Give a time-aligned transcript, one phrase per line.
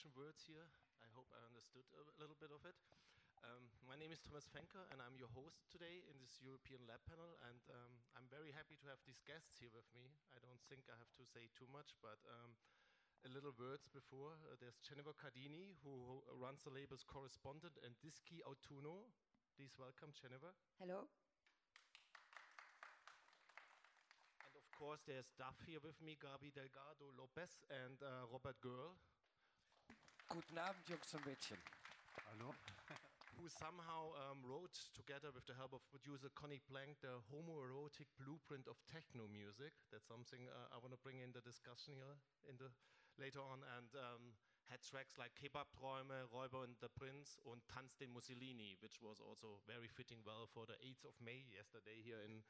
[0.00, 0.64] Russian words here.
[1.04, 2.72] I hope I understood a little bit of it.
[3.44, 7.04] Um, my name is Thomas Fenker, and I'm your host today in this European Lab
[7.04, 7.36] panel.
[7.44, 10.16] And um, I'm very happy to have these guests here with me.
[10.32, 12.56] I don't think I have to say too much, but um,
[13.28, 14.40] a little words before.
[14.48, 15.92] Uh, there's Jennifer Cardini, who,
[16.24, 19.04] who runs the label's Correspondant, and Dischi Autunno.
[19.52, 20.56] Please welcome Jennifer.
[20.80, 21.12] Hello.
[24.48, 28.96] And of course, there's DAF here with me, Gabi Delgado Lopez, and uh, Robert Görl.
[30.30, 31.58] Guten Abend, Jungs und Mädchen.
[32.30, 32.54] Hallo.
[33.34, 38.70] who somehow um, wrote together with the help of producer Conny Plank the homoerotic blueprint
[38.70, 39.74] of techno music.
[39.90, 42.14] That's something uh, I want to bring in the discussion here
[42.46, 42.70] in the
[43.18, 44.38] later on, and um,
[44.70, 49.58] had tracks like Kebab-Träume, Räuber und der Prinz, und Tanz den Mussolini, which was also
[49.66, 52.46] very fitting well for the 8th of May yesterday here in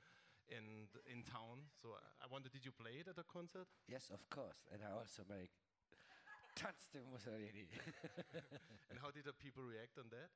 [0.52, 1.64] in in town.
[1.80, 3.72] So I wonder, did you play it at a concert?
[3.88, 5.56] Yes, of course, and I also make
[6.60, 7.64] Tanz den Mussolini.
[8.90, 10.28] and how did the people react on that?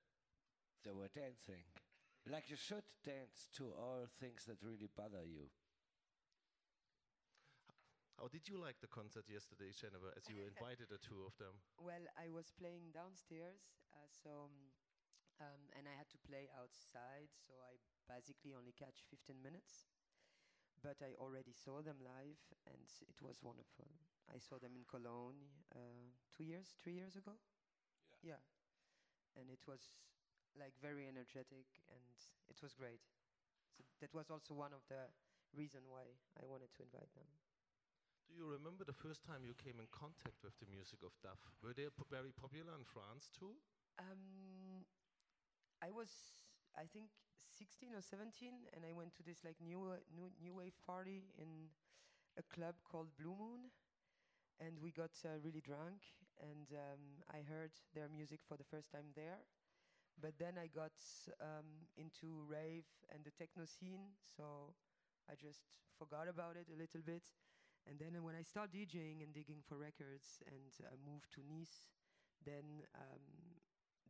[0.85, 1.65] They were dancing.
[2.25, 5.53] Like you should dance to all things that really bother you.
[8.17, 11.61] How did you like the concert yesterday, Jennifer, as you invited the two of them?
[11.77, 13.61] Well, I was playing downstairs,
[13.93, 14.73] uh, so um,
[15.45, 17.77] um, and I had to play outside, so I
[18.09, 19.91] basically only catch 15 minutes.
[20.81, 23.89] But I already saw them live, and it was wonderful.
[24.33, 25.41] I saw them in Cologne
[25.75, 27.33] uh, two years, three years ago.
[28.23, 28.37] Yeah.
[28.37, 28.41] Yeah,
[29.37, 29.81] and it was
[30.59, 32.05] like very energetic, and
[32.49, 33.01] it was great.
[33.77, 35.11] So that was also one of the
[35.55, 37.27] reason why I wanted to invite them.
[38.29, 41.39] Do you remember the first time you came in contact with the music of DAF?
[41.63, 43.57] Were they very popular in France too?
[43.99, 44.85] Um,
[45.83, 46.09] I was,
[46.77, 47.11] I think,
[47.59, 49.81] 16 or 17, and I went to this like new
[50.15, 51.71] new, new wave party in
[52.39, 53.71] a club called Blue Moon,
[54.61, 56.03] and we got uh, really drunk,
[56.41, 59.43] and um, I heard their music for the first time there.
[60.21, 60.95] But then I got
[61.41, 64.75] um, into rave and the techno scene, so
[65.31, 65.63] I just
[65.99, 67.25] forgot about it a little bit.
[67.89, 71.91] And then when I started DJing and digging for records and uh, moved to Nice,
[72.45, 73.23] then um,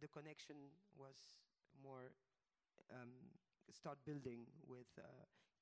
[0.01, 0.57] the connection
[0.97, 1.17] was
[1.83, 2.13] more
[2.93, 3.13] um,
[3.73, 5.05] start building with uh,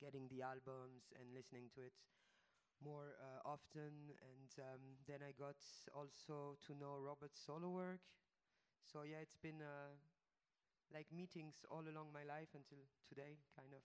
[0.01, 1.97] getting the albums and listening to it
[2.83, 4.11] more uh, often.
[4.23, 8.03] And um, then I got also to know Robert's solo work.
[8.85, 9.97] So yeah, it's been uh,
[10.93, 13.83] like meetings all along my life until today, kind of.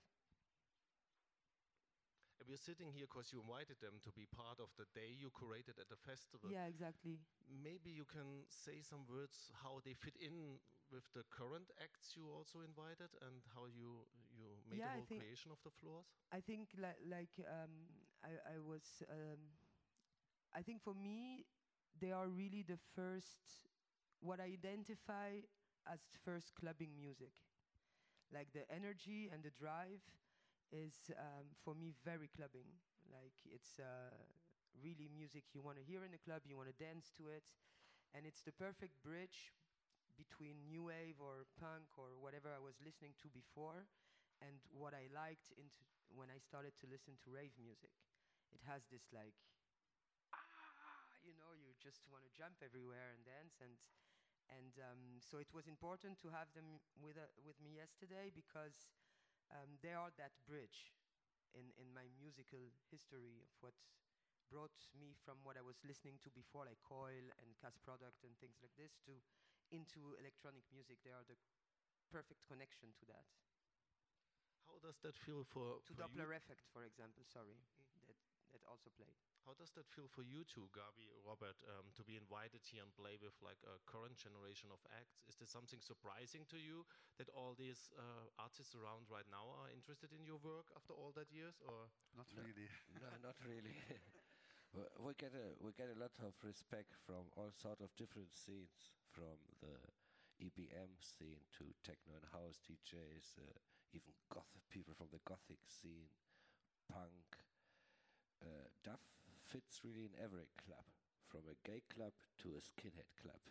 [2.40, 5.30] And we're sitting here because you invited them to be part of the day you
[5.32, 6.54] curated at the festival.
[6.54, 7.28] Yeah, exactly.
[7.48, 10.60] Maybe you can say some words how they fit in
[10.90, 15.08] with the current acts you also invited and how you you made Yeah, the whole
[15.08, 16.22] creation of the floors.
[16.32, 18.84] I think li- like um, I, I was.
[19.10, 19.40] Um,
[20.54, 21.46] I think for me,
[22.00, 23.40] they are really the first.
[24.20, 25.46] What I identify
[25.86, 27.32] as first clubbing music,
[28.34, 30.02] like the energy and the drive,
[30.72, 32.68] is um, for me very clubbing.
[33.12, 34.12] Like it's uh,
[34.84, 37.44] really music you want to hear in the club, you want to dance to it,
[38.14, 39.54] and it's the perfect bridge
[40.18, 43.86] between new wave or punk or whatever I was listening to before,
[44.42, 47.92] and what I liked into when I started to listen to rave music.
[48.52, 49.36] It has this like,
[50.34, 53.76] ah, you know, you just want to jump everywhere and dance, and
[54.50, 58.88] and um, so it was important to have them with uh, with me yesterday because
[59.52, 60.96] um, they are that bridge
[61.56, 63.76] in in my musical history of what
[64.52, 68.36] brought me from what I was listening to before, like Coil and Cass Product and
[68.40, 69.20] things like this, to
[69.72, 71.00] into electronic music.
[71.04, 71.36] They are the
[72.12, 73.28] perfect connection to that.
[74.68, 76.00] How does that feel for, To for you?
[76.04, 77.24] Dopplereffekt, for example.
[77.26, 77.58] Sorry,
[78.08, 78.18] that
[78.54, 79.16] that also played.
[79.48, 82.92] How does that feel for you two, Gabi, Robert, um, to be invited here and
[82.96, 85.24] play with like a current generation of acts?
[85.28, 86.84] Is there something surprising to you
[87.20, 91.12] that all these uh, artists around right now are interested in your work after all
[91.16, 92.68] that years, or Not really.
[93.04, 93.76] no, not really.
[94.76, 98.36] We- we get a we get a lot of respect from all sort of different
[98.36, 99.76] scenes, from the
[100.44, 103.60] EBM scene to techno and house DJs, uh,
[103.94, 106.12] even goth people from the gothic scene,
[106.92, 107.40] punk.
[108.38, 109.02] Uh, DAF
[109.48, 110.86] fits really in every club,
[111.26, 113.42] from a gay club to a skinhead club.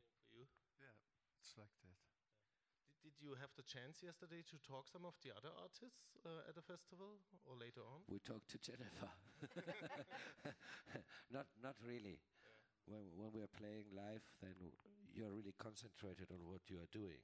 [0.00, 0.48] same for you?
[0.80, 0.96] Yeah,
[1.36, 1.98] it's like that.
[3.02, 6.48] Did, did you have the chance yesterday to talk some of the other artists uh,
[6.48, 8.06] at the festival or later on?
[8.08, 9.12] We talked to Jennifer.
[11.34, 12.20] not not really.
[12.90, 14.54] When when we are playing live, then
[15.14, 17.22] you're really concentrated on what you are doing.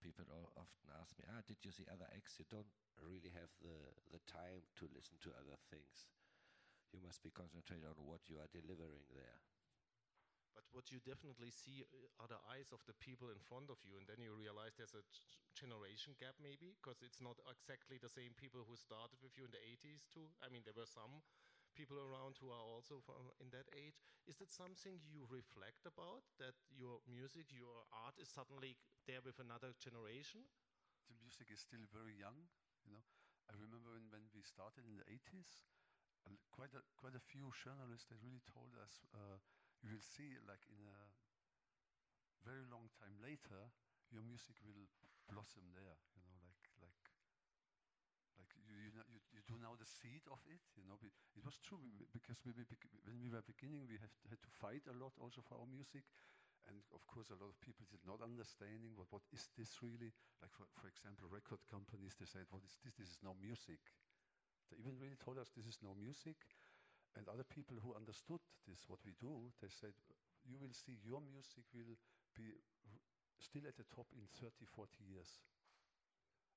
[0.00, 0.24] People
[0.56, 2.38] often ask me, "Ah, did you see other acts?
[2.38, 2.72] You don't
[3.02, 3.76] really have the
[4.12, 6.06] the time to listen to other things.
[6.92, 9.40] you must be concentrated on what you are delivering there.
[10.56, 13.78] But what you definitely see uh, are the eyes of the people in front of
[13.86, 15.04] you, and then you realize there's a
[15.54, 19.52] generation gap, maybe, because it's not exactly the same people who started with you in
[19.54, 20.26] the 80s, too.
[20.42, 21.20] I mean, there were some
[21.76, 24.00] people around who are also from in that age.
[24.26, 26.24] Is that something you reflect about?
[26.40, 28.74] That your music, your art is suddenly
[29.06, 30.48] there with another generation?
[31.10, 32.48] The music is still very young,
[32.86, 33.04] you know.
[33.50, 35.66] I remember when, when we started in the 80s,
[36.26, 39.38] a l- quite a, quite a few journalists they really told us, uh,
[39.82, 41.00] you will see like in a
[42.44, 43.68] very long time later,
[44.08, 44.86] your music will
[45.28, 46.35] blossom there, you know,
[48.76, 51.00] you you, you, do now the seed of it, you know.
[51.00, 51.80] It was true
[52.12, 52.52] because we
[53.04, 56.04] when we were beginning, we have had to fight a lot also for our music,
[56.68, 60.12] and of course a lot of people did not understanding what what is this really.
[60.42, 62.94] Like for for example, record companies they said, what is this?
[63.00, 63.80] This is no music.
[64.70, 66.36] They even really told us this is no music.
[67.16, 69.96] And other people who understood this, what we do, they said,
[70.44, 71.96] you will see your music will
[72.36, 72.52] be
[73.40, 75.40] still at the top in 30, 40 years.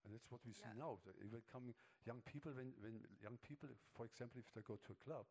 [0.05, 0.79] And that's what we see Yeah.
[0.79, 0.99] now.
[1.23, 1.75] Even coming
[2.05, 5.25] young people, when, when young people, for example, if they go to a club,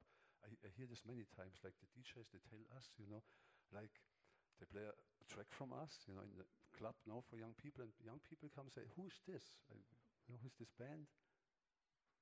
[0.44, 3.23] I, I hear this many times, like the DJs, they tell us, you know,
[3.73, 3.93] like
[4.61, 7.55] they play a, a track from us, you know, in the club now for young
[7.56, 9.59] people, and young people come and say, who is this?
[9.73, 9.76] I,
[10.29, 11.09] you know, who's this band?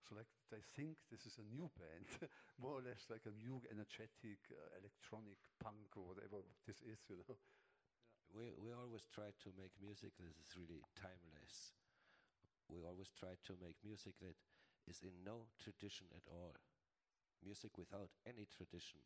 [0.07, 2.07] So like they think this is a new band,
[2.63, 7.19] more or less like a new energetic uh, electronic punk or whatever this is, you
[7.27, 7.37] know.
[8.35, 11.75] We, we always try to make music that is really timeless.
[12.69, 14.37] We always try to make music that
[14.89, 16.55] is in no tradition at all.
[17.45, 19.01] Music without any tradition,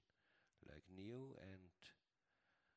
[0.68, 1.70] like new and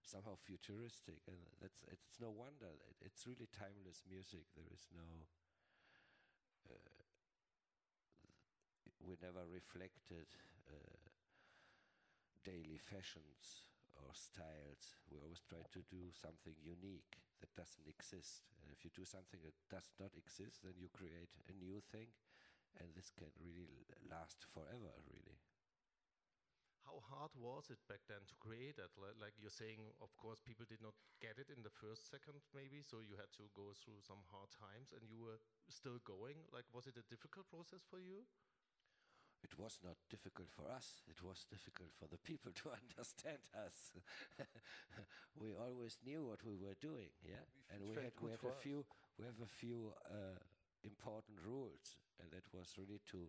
[0.04, 2.70] somehow futuristic, and that's it's no wonder.
[2.90, 4.46] It, it's really timeless music.
[4.56, 5.28] There is no.
[6.70, 6.76] Uh,
[9.06, 10.28] we never reflected
[10.70, 10.98] uh,
[12.44, 14.96] daily fashions or styles.
[15.12, 18.48] We always try to do something unique that doesn't exist.
[18.64, 22.16] And if you do something that does not exist, then you create a new thing,
[22.80, 25.44] and this can really last forever, really.
[26.88, 28.92] How hard was it back then to create that?
[29.00, 32.84] Like you're saying, of course, people did not get it in the first second, maybe,
[32.84, 35.40] so you had to go through some hard times and you were
[35.72, 36.44] still going.
[36.52, 38.28] Like, was it a difficult process for you?
[39.44, 41.04] It was not difficult for us.
[41.08, 43.92] It was difficult for the people to understand us.
[45.40, 47.44] we always knew what we were doing, yeah.
[47.70, 48.64] We and we had we have a us.
[48.64, 48.86] few
[49.20, 50.40] we have a few uh,
[50.84, 53.28] important rules, and that was really to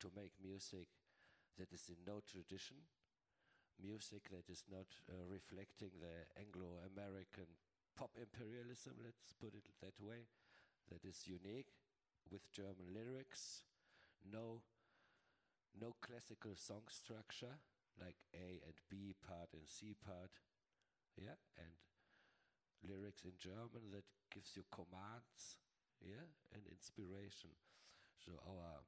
[0.00, 0.88] to make music
[1.58, 2.76] that is in no tradition,
[3.80, 7.48] music that is not uh, reflecting the Anglo-American
[7.96, 8.94] pop imperialism.
[9.02, 10.26] Let's put it that way.
[10.90, 11.72] That is unique
[12.30, 13.62] with German lyrics.
[14.24, 14.62] No
[15.80, 17.58] no classical song structure
[18.00, 20.30] like A and B part and C part,
[21.16, 21.74] yeah, and
[22.82, 24.04] lyrics in German that
[24.34, 25.58] gives you commands,
[26.02, 27.54] yeah, and inspiration.
[28.18, 28.82] So our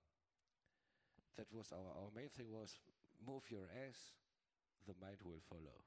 [1.36, 2.78] that was our our main thing was
[3.22, 4.14] move your ass,
[4.86, 5.84] the mind will follow.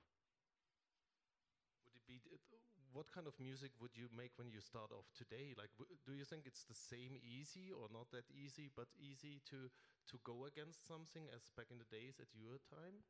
[1.86, 2.22] Would it be,
[2.94, 5.54] what kind of music would you make when you start off today?
[5.58, 9.70] Like, do you think it's the same easy or not that easy, but easy to,
[10.10, 13.06] to go against something as back in the days at your time?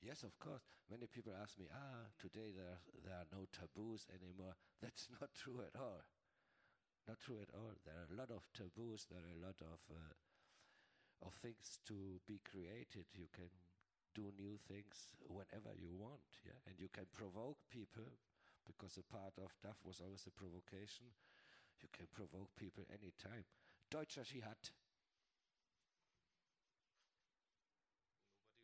[0.00, 0.64] Yes, of course.
[0.88, 4.56] Many people ask me, ah, today there are, there are no taboos anymore.
[4.82, 6.00] That's not true at all.
[7.06, 7.76] Not true at all.
[7.84, 9.04] There are a lot of taboos.
[9.10, 10.14] There are a lot of uh,
[11.22, 13.04] of things to be created.
[13.12, 13.52] You can
[14.14, 18.08] do new things whenever you want, yeah, and you can provoke people
[18.66, 21.06] because a part of DAF was always a provocation.
[21.80, 23.44] You can provoke people anytime.
[23.90, 24.58] Deutscher Jihad.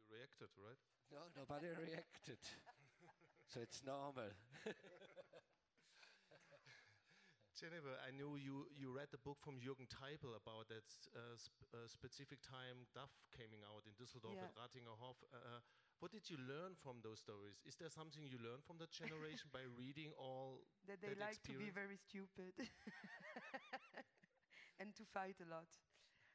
[0.06, 0.80] Nobody reacted, right?
[1.12, 2.38] No, nobody reacted.
[3.48, 4.30] so it's normal.
[7.56, 10.84] Jennifer, I know you, you read the book from Jürgen Teipel about that
[11.16, 14.52] uh, sp- uh, specific time DAF coming out in Düsseldorf Yeah.
[14.52, 15.16] at Ratinger Hof.
[15.32, 15.64] Uh,
[15.98, 17.56] what did you learn from those stories?
[17.64, 21.40] Is there something you learned from that generation by reading all that they that like
[21.48, 22.52] to be very stupid
[24.78, 25.72] and to fight a lot.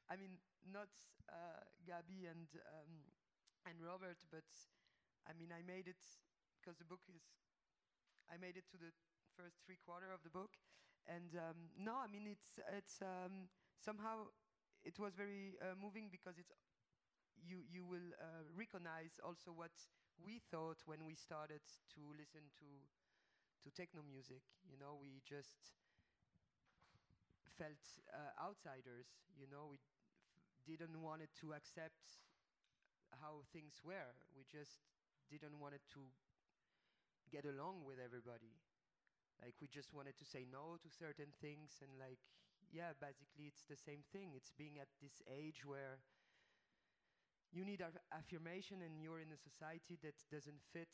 [0.09, 0.89] I mean, not
[1.29, 3.05] uh, Gabi and um,
[3.65, 4.45] and Robert, but
[5.27, 6.01] I mean, I made it
[6.61, 7.21] because the book is.
[8.31, 8.91] I made it to the
[9.35, 10.57] first three quarter of the book,
[11.07, 13.49] and um, no, I mean it's it's um,
[13.79, 14.31] somehow
[14.83, 16.53] it was very uh, moving because it's
[17.43, 19.73] you you will uh, recognize also what
[20.23, 21.61] we thought when we started
[21.95, 22.69] to listen to
[23.63, 24.43] to techno music.
[24.69, 25.75] You know, we just
[27.57, 27.81] felt
[28.13, 29.07] uh, outsiders.
[29.37, 29.75] You know,
[30.67, 32.21] we didn't want to accept
[33.19, 34.15] how things were.
[34.35, 34.79] We just
[35.29, 36.01] didn't want to
[37.31, 38.53] get along with everybody.
[39.41, 42.19] Like we just wanted to say no to certain things and like
[42.71, 44.33] yeah, basically it's the same thing.
[44.35, 45.99] It's being at this age where
[47.51, 50.89] you need aff- affirmation and you're in a society that doesn't fit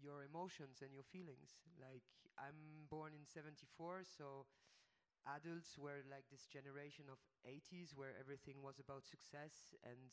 [0.00, 1.62] your emotions and your feelings.
[1.80, 2.04] Like
[2.38, 4.46] I'm born in 74, so
[5.26, 10.12] adults were like this generation of 80s where everything was about success and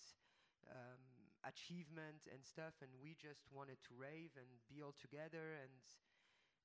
[0.69, 1.01] um,
[1.45, 5.81] achievement and stuff, and we just wanted to rave and be all together and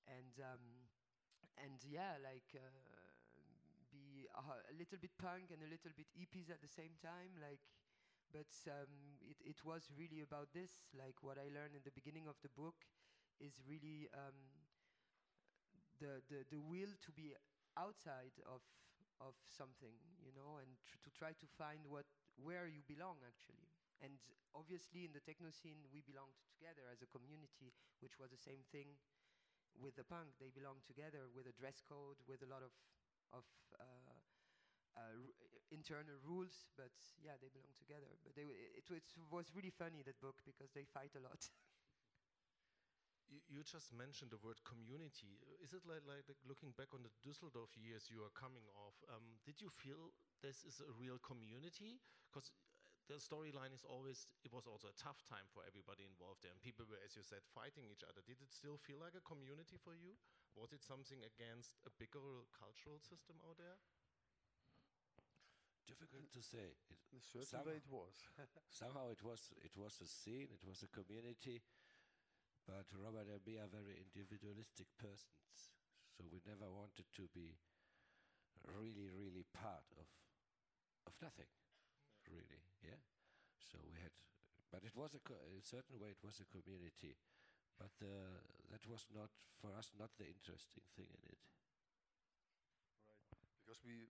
[0.08, 0.88] and um,
[1.58, 2.70] and yeah, like uh,
[3.90, 7.60] be a, little bit punk and a little bit hippies at the same time, like.
[8.32, 10.90] But um, it, it was really about this.
[10.92, 12.74] Like what I learned in the beginning of the book
[13.40, 14.34] is really um,
[16.00, 17.34] the, the the will to be
[17.76, 18.60] outside of
[19.20, 22.04] of something, you know, and tr- to try to find what
[22.36, 23.68] where you belong actually.
[24.00, 24.20] And
[24.54, 28.64] obviously, in the techno scene, we belonged together as a community, which was the same
[28.72, 28.96] thing
[29.78, 30.36] with the punk.
[30.40, 32.72] They belonged together with a dress code, with a lot of
[33.32, 33.44] of
[33.80, 34.16] uh,
[34.96, 35.18] uh,
[35.70, 36.66] internal rules.
[36.76, 38.10] But yeah, they belong together.
[38.24, 38.86] But it, it
[39.30, 41.40] was really funny that book because they fight a lot.
[43.26, 45.42] You, just mentioned the word community.
[45.62, 48.94] Is it like, like the- looking back on the Düsseldorf years you are coming off?
[49.10, 51.98] Um, did you feel this is a real community?
[52.30, 52.52] Because
[53.06, 56.60] the storyline is always it was also a tough time for everybody involved there, and
[56.62, 58.20] people were, as you said, fighting each other.
[58.26, 60.18] Did it still feel like a community for you?
[60.58, 63.78] Was it something against a bigger cultural system out there?
[65.86, 66.74] Difficult to say.
[66.90, 68.14] It, In a certain Some- way it was.
[68.70, 71.62] somehow it was it was a scene, it was a community,
[72.66, 75.70] but Robert and me are very individualistic persons,
[76.10, 77.54] so we never wanted to be
[78.66, 80.10] really, really part of
[81.06, 81.62] of nothing, really.
[81.62, 81.65] Yeah.
[83.76, 84.16] So we had,
[84.72, 85.20] but it was a
[85.52, 87.12] in a certain way it was a community,
[87.76, 88.40] but uh,
[88.72, 89.28] that was not
[89.60, 91.42] for us not the interesting thing in it.
[93.04, 93.20] Right,
[93.60, 94.08] because we,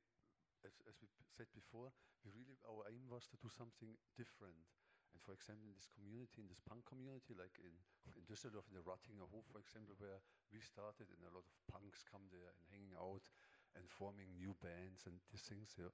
[0.62, 1.90] as, as we said before,
[2.23, 4.70] we really our aim was to do something different.
[5.11, 7.75] And for example, in this community, in this punk community, like in,
[8.14, 10.23] in Düsseldorf, in the Ratinger Hof, for example, where
[10.54, 13.26] we started, and a lot of punks come there and hanging out
[13.75, 15.75] and forming new bands and these things.
[15.75, 15.90] Yeah.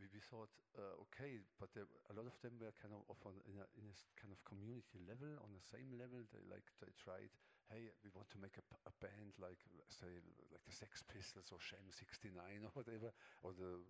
[0.00, 0.48] We, we thought,
[0.80, 3.68] uh, okay, but there, a lot of them were kind of, of on, in, a,
[3.76, 6.24] in a kind of community level, on the same level.
[6.32, 7.28] They like they tried,
[7.68, 9.60] hey, we want to make a band like
[9.92, 10.08] say
[10.48, 12.32] like the Sex Pistols or Sham 69
[12.66, 13.12] or whatever,
[13.44, 13.84] or the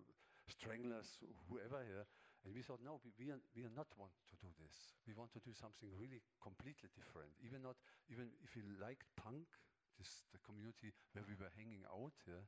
[0.51, 2.03] Stranglers, whoever here.
[2.43, 4.97] And we thought, no, we, we, are, we are not want to do this.
[5.05, 7.31] We want to do something really completely different.
[7.39, 7.79] Even not,
[8.11, 9.47] even if we liked punk,
[9.95, 12.43] this the community where we were hanging out, yeah.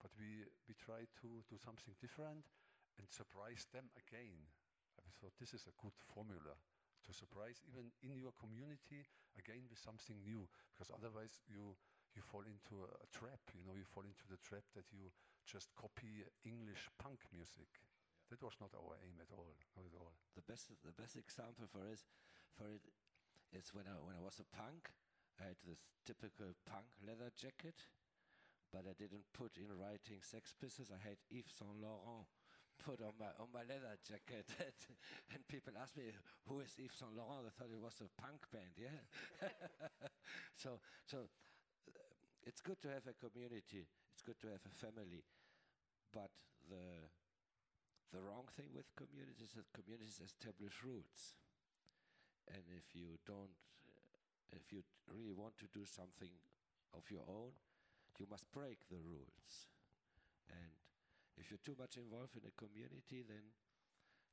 [0.00, 2.44] But we we tried to do something different
[2.98, 4.48] and surprise them again.
[5.00, 6.56] I thought this is a good formula
[7.06, 9.06] to surprise even in your community
[9.38, 11.76] again with something new, because otherwise you
[12.16, 13.52] you fall into a, a trap.
[13.52, 15.12] You know, you fall into the trap that you
[15.44, 17.68] just copy English punk music.
[18.32, 20.16] That was not our aim at all, not at all.
[20.34, 22.02] the best the best example for is
[22.56, 22.82] for it
[23.54, 24.90] is when I when I was a punk,
[25.38, 27.86] I had this typical punk leather jacket,
[28.72, 30.90] but I didn't put in writing Sex Pistols.
[30.90, 32.26] I had Yves Saint Laurent
[32.78, 34.46] put on my on my leather jacket,
[35.32, 36.12] and people asked me
[36.46, 37.44] who is Yves Saint Laurent.
[37.44, 39.00] They thought it was a punk band, yeah.
[40.62, 41.28] so so
[41.88, 42.00] uh,
[42.44, 43.86] it's good to have a community.
[44.12, 45.24] It's good to have a family,
[46.12, 46.30] but
[46.68, 47.10] the
[48.12, 51.34] the wrong thing with communities is that communities establish rules.
[52.46, 53.50] And if you don't,
[53.82, 56.30] uh, if you really want to do something
[56.94, 57.50] of your own,
[58.18, 59.66] you must break the rules.
[60.48, 60.85] And
[61.36, 63.52] if you're too much involved in a community, then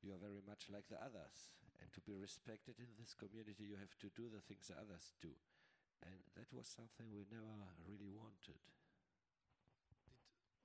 [0.02, 1.52] you are very much like the others.
[1.80, 5.12] And to be respected in this community, you have to do the things the others
[5.20, 5.32] do.
[6.04, 8.60] And that was something we never really wanted.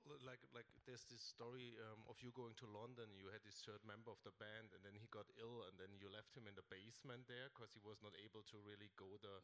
[0.08, 3.12] L- like like there's this story um, of you going to London.
[3.12, 5.92] You had this third member of the band, and then he got ill, and then
[6.00, 9.08] you left him in the basement there because he was not able to really go
[9.20, 9.36] the,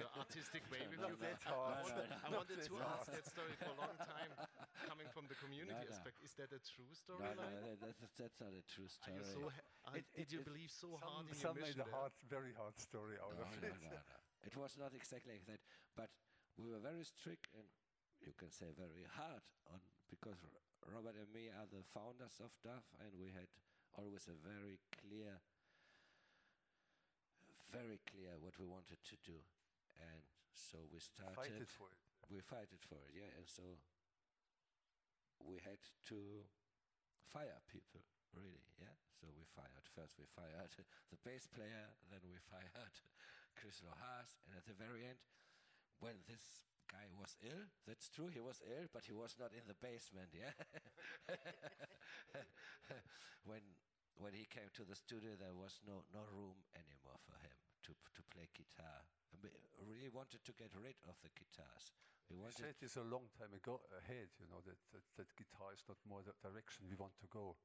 [0.00, 1.12] the artistic way with you.
[1.20, 1.84] that I hard.
[1.84, 4.32] wanted, I wanted to ask that story for a long time,
[4.88, 5.92] coming from the community No, no.
[5.92, 6.16] aspect.
[6.24, 7.20] Is that a true story?
[7.20, 7.78] No, no, storyline?
[7.84, 9.16] that's, that's not a true Are story.
[9.20, 11.54] you so ha- are- It- did it- you it- believe so some hard in some
[11.54, 11.94] your made mission a there?
[11.94, 13.74] hard, very hard story out no, of no, it.
[13.84, 14.00] no, no.
[14.48, 15.60] It was not exactly like that,
[15.94, 16.10] but
[16.56, 17.66] we were very strict and
[18.24, 19.78] you can say very hard on
[20.08, 20.40] because
[20.88, 23.46] Robert and me are the founders of DAF, and we had
[23.94, 25.36] always a very clear,
[27.70, 29.36] very clear what we wanted to do,
[30.00, 30.22] and
[30.54, 31.36] so we started.
[31.36, 32.00] Fighted for it.
[32.32, 33.62] we fighted for it, yeah, and so
[35.42, 35.80] we had
[36.10, 36.46] to
[37.30, 38.02] fire people
[38.34, 38.64] really.
[38.78, 38.94] Yeah.
[39.18, 40.14] So we fired first.
[40.18, 40.70] We fired
[41.12, 42.94] the bass player, then we fired
[43.58, 45.18] Chrislo Haas, and at the very end,
[45.98, 49.66] when this guy was ill, that's true, he was ill, but he was not in
[49.66, 50.30] the basement.
[50.30, 50.54] Yeah.
[53.48, 53.62] when
[54.18, 57.92] when he came to the studio, there was no no room anymore for him to
[58.14, 59.02] to play guitar.
[59.78, 61.96] Really wanted to get rid of the guitars.
[62.28, 65.72] We wanted said this a long time ago ahead, you know, that, that, that guitar
[65.72, 67.56] is not more the direction we want to go.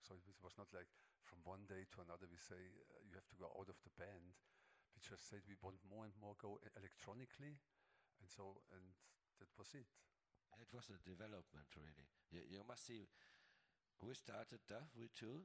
[0.00, 0.88] So it was, not like
[1.20, 3.92] from one day to another we say uh, you have to go out of the
[4.00, 4.40] band.
[4.96, 7.60] We just said we want more and more go electronically,
[8.24, 8.96] and so and
[9.36, 9.90] that was it.
[10.56, 12.08] It was a development, really.
[12.32, 13.04] You, you must see,
[14.00, 15.44] we started DAF, we two,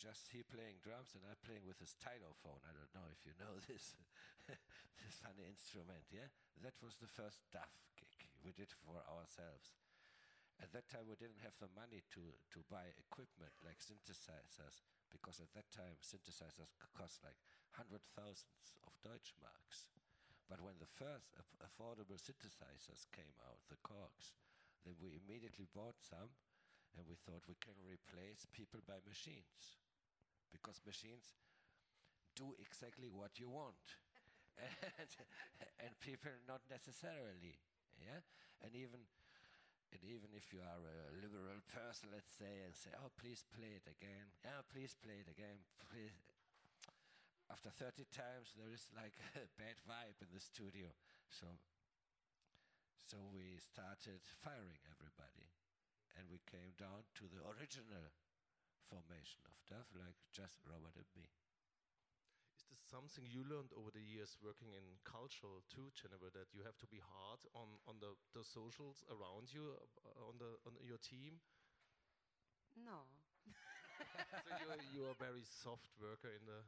[0.00, 2.64] just he playing drums and I playing with a stylophone.
[2.64, 3.92] I don't know if you know this
[5.20, 6.32] funny instrument, yeah?
[6.64, 9.76] That was the first DAF gig we did for ourselves.
[10.60, 15.40] At that time, we didn't have the money to, to buy equipment like synthesizers, because
[15.40, 17.40] at that time, synthesizers cost like
[17.76, 19.88] hundred thousands of Deutschmarks.
[20.50, 24.36] But when the first affordable synthesizers came out, the Korgs,
[24.84, 26.34] then we immediately bought some
[26.98, 29.78] and we thought we can replace people by machines.
[30.50, 31.38] Because machines
[32.34, 33.96] do exactly what you want.
[35.00, 35.10] And,
[35.88, 37.56] and people not necessarily.
[37.96, 38.20] Yeah?
[38.60, 39.00] And even
[39.90, 43.74] and even if you are a liberal person, let's say, and say, "Oh, please play
[43.74, 46.14] it again," yeah, please play it again, please.
[47.50, 50.94] After 30 times, there is like a bad vibe in the studio.
[51.26, 51.58] So,
[53.02, 55.50] so we started firing everybody,
[56.14, 58.14] and we came down to the original
[58.86, 61.39] formation of DAF, like just Robert and me.
[62.70, 66.62] Is this something you learned over the years working in cultural too, Jennifer, that you
[66.64, 70.72] have to be hard on, on the, the socials around you, uh, on, the, on
[70.86, 71.40] your team?
[72.76, 73.06] No.
[74.44, 76.60] so you're, you're a very soft worker in the,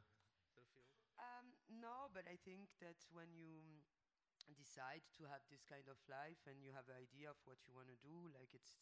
[0.55, 0.91] the field?
[1.17, 3.81] Um, no, but I think that when you mm,
[4.55, 7.73] decide to have this kind of life and you have an idea of what you
[7.73, 8.77] want to do, like it's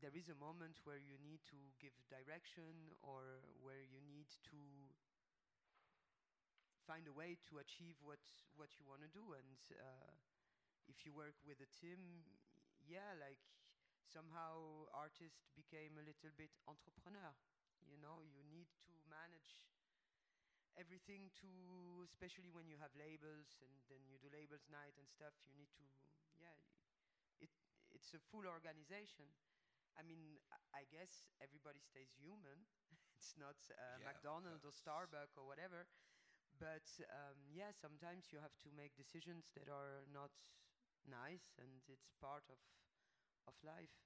[0.00, 4.58] there is a moment where you need to give direction or where you need to
[6.90, 8.20] find a way to achieve what
[8.58, 9.24] what you want to do.
[9.38, 10.12] And uh,
[10.88, 12.24] if you work with a team
[12.86, 13.38] yeah like
[14.02, 17.32] somehow artist became a little bit entrepreneur
[17.86, 18.22] you know?
[18.24, 19.70] You need to manage
[20.78, 21.50] everything to
[22.06, 25.70] especially when you have labels and then you do labels night and stuff you need
[25.76, 25.84] to
[26.38, 26.56] yeah
[27.40, 27.50] it
[27.90, 29.26] it's a full organization.
[29.98, 30.38] I mean
[30.74, 32.66] i, guess everybody stays human.
[33.20, 35.86] It's not uh, Yeah, mcdonald's or starbucks or whatever
[36.60, 40.30] but um, yeah sometimes you have to make decisions that are not
[41.08, 42.60] nice and it's part of
[43.48, 43.96] of life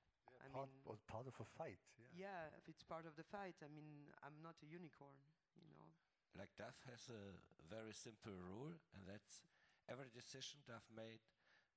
[0.40, 1.82] I part, mean- part of a fight.
[1.98, 2.30] Yeah.
[2.30, 5.18] yeah if it's part of the fight i mean i'm not a unicorn
[5.58, 5.90] you know
[6.34, 7.38] Like DAF has a
[7.70, 9.46] very simple rule, and that's
[9.86, 11.22] every decision DAF made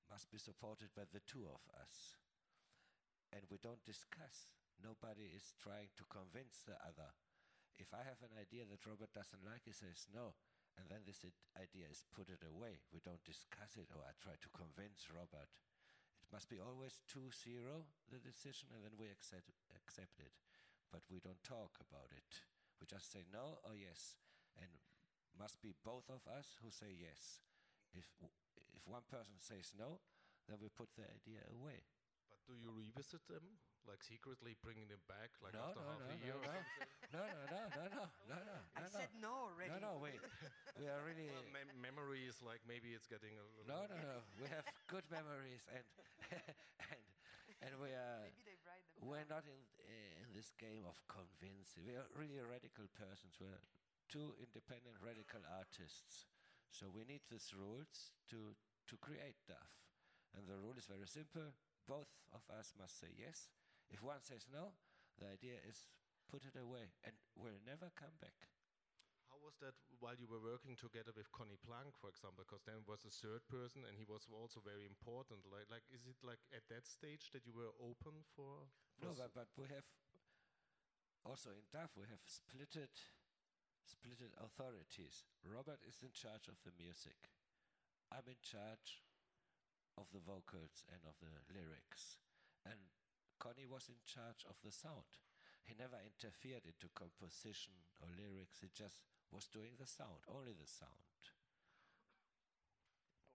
[0.10, 2.18] must be supported by the two of us.
[3.30, 4.58] And we don't discuss.
[4.82, 7.14] Nobody is trying to convince the other.
[7.78, 10.34] If I have an idea that Robert doesn't like, he says no.
[10.78, 11.26] And then this
[11.58, 12.86] idea is put it away.
[12.94, 15.50] We don't discuss it, or I try to convince Robert.
[16.22, 20.38] It must be always 2 0, the decision, and then we accept, accept it.
[20.94, 22.46] But we don't talk about it.
[22.78, 24.22] We just say no or yes
[24.58, 24.70] and
[25.38, 27.46] must be both of us who say yes.
[27.94, 28.10] If
[28.74, 30.02] if one person says no,
[30.50, 31.86] then we put the idea away.
[32.30, 33.62] But do you revisit them?
[33.88, 36.52] Like secretly bringing them back, like No, after no, half no, a no, year no.
[37.16, 39.94] No, no, no, no, no, no, no, i no, said no already no, no.
[40.04, 40.12] We
[40.76, 43.64] we are really Well, mem- memory is like maybe it's getting a little.
[43.72, 44.18] no, no, no.
[44.36, 45.88] We have good memories and
[46.92, 47.04] and
[47.64, 48.28] and we are.
[48.28, 49.40] maybe they write them We're down.
[49.40, 51.88] not in uh, in this game of convincing.
[51.88, 53.40] We are really radical persons.
[53.40, 53.64] We're
[54.12, 56.28] two independent radical artists.
[56.76, 58.52] So we need these rules to
[58.92, 59.72] to create DAF.
[60.36, 61.56] And the rule is very simple.
[61.88, 63.48] Both of us must say yes.
[63.92, 64.76] If one says no,
[65.18, 65.88] the idea is
[66.28, 68.52] put it away and will never come back.
[69.32, 72.44] How was that while you were working together with Conny Plank, for example?
[72.44, 75.44] Because then was a third person, and he was also very important.
[75.48, 78.68] Like, like, is it like at that stage that you were open for?
[78.96, 79.88] for No, but, but we have
[81.28, 82.92] also in DAF we have splitted
[83.88, 85.24] splitted authorities.
[85.44, 87.36] Robert is in charge of the music.
[88.12, 89.04] I'm in charge
[89.96, 92.20] of the vocals and of the lyrics.
[92.68, 92.80] And
[93.40, 95.08] Conny was in charge of the sound.
[95.64, 98.60] He never interfered into composition or lyrics.
[98.62, 101.12] He just was doing the sound, only the sound.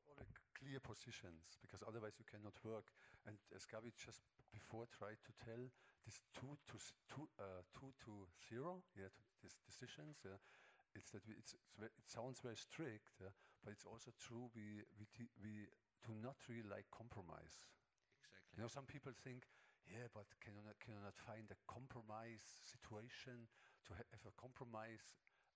[0.09, 2.89] Only clear positions, because otherwise you cannot work.
[3.27, 5.63] And as Gabi just before tried to tell,
[6.05, 6.77] this two to
[7.09, 10.19] two, uh, two to zero, yeah, to these decisions.
[10.25, 10.39] Yeah,
[10.95, 14.51] it's that we, it's, it's it sounds very strict, yeah, but it's also true.
[14.55, 15.07] We we
[15.43, 15.53] we
[16.03, 17.69] do not really like compromise.
[18.19, 18.57] Exactly.
[18.57, 19.47] You know, some people think,
[19.89, 23.49] yeah, but can you not, can you not find a compromise situation
[23.87, 25.03] to ha- have a compromise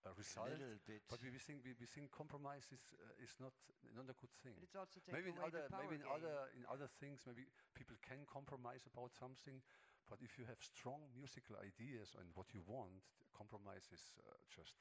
[0.07, 0.51] uh, result?
[0.59, 1.03] little bit.
[1.09, 3.55] But we, we think we, we think compromise is uh, is not
[3.95, 4.55] not a good thing.
[4.59, 6.15] But it's also take maybe in away other the power maybe in game.
[6.17, 9.63] other in other things maybe people can compromise about something,
[10.09, 13.03] but if you have strong musical ideas and what you want,
[13.35, 14.75] compromise is uh, just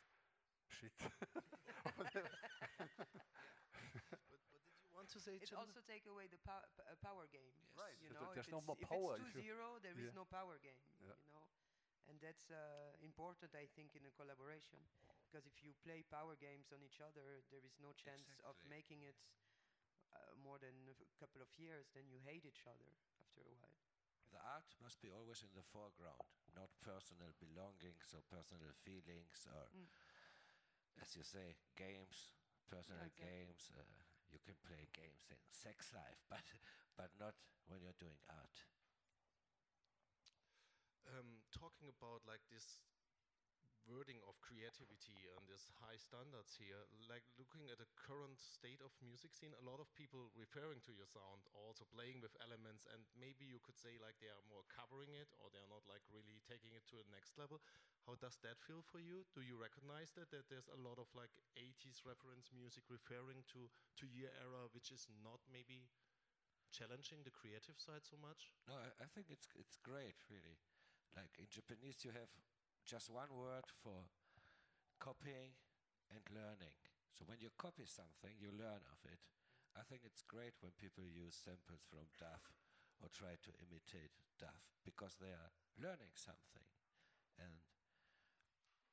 [0.70, 0.94] shit.
[1.98, 2.12] But, but
[4.30, 4.55] did you
[4.96, 7.54] want to say, It also take away the pow- p- uh, power game.
[7.60, 7.76] Yes.
[7.76, 10.20] Right, You know, there's if no it's, more power if you- 2-0, there is Yeah.
[10.22, 10.82] no power game.
[11.00, 11.16] Yeah.
[11.28, 11.48] You know,
[12.08, 14.80] and that's uh, important, I think, in a collaboration.
[15.28, 19.02] Because if you play power games on each other, there is no chance of making
[19.04, 19.18] it
[20.14, 21.90] uh, more than a f- couple of years.
[21.94, 22.88] Then you hate each other
[23.20, 23.82] after a while.
[24.32, 26.24] The art must be always in the foreground,
[26.56, 29.88] not personal belongings or personal feelings or, Mm.
[31.02, 32.32] as you say, games,
[32.70, 33.26] personal exactly.
[33.26, 33.72] games.
[33.76, 33.84] Uh,
[34.32, 36.46] you can play games in sex life, but
[36.98, 37.36] but not
[37.68, 38.66] when you're doing art.
[41.10, 42.82] um, talking about like this
[43.86, 48.94] wording of creativity and this high standards here, like looking at the current state of
[49.02, 53.06] music scene, a lot of people referring to your sound, also playing with elements, and
[53.14, 56.04] maybe you could say like they are more covering it or they are not like
[56.10, 57.62] really taking it to the next level.
[58.06, 59.26] How does that feel for you?
[59.34, 63.70] Do you recognize that that there's a lot of like 80s reference music referring to
[64.02, 65.90] to your era, which is not maybe
[66.74, 68.54] challenging the creative side so much?
[68.68, 70.58] No, I, I think it's it's great, really.
[71.16, 72.28] Like in Japanese, you have
[72.86, 74.06] just one word for
[75.02, 75.58] copying
[76.14, 76.78] and learning.
[77.18, 79.20] So when you copy something, you learn of it.
[79.74, 82.54] I think it's great when people use samples from DAF
[83.02, 86.70] or try to imitate DAF because they are learning something.
[87.42, 87.60] And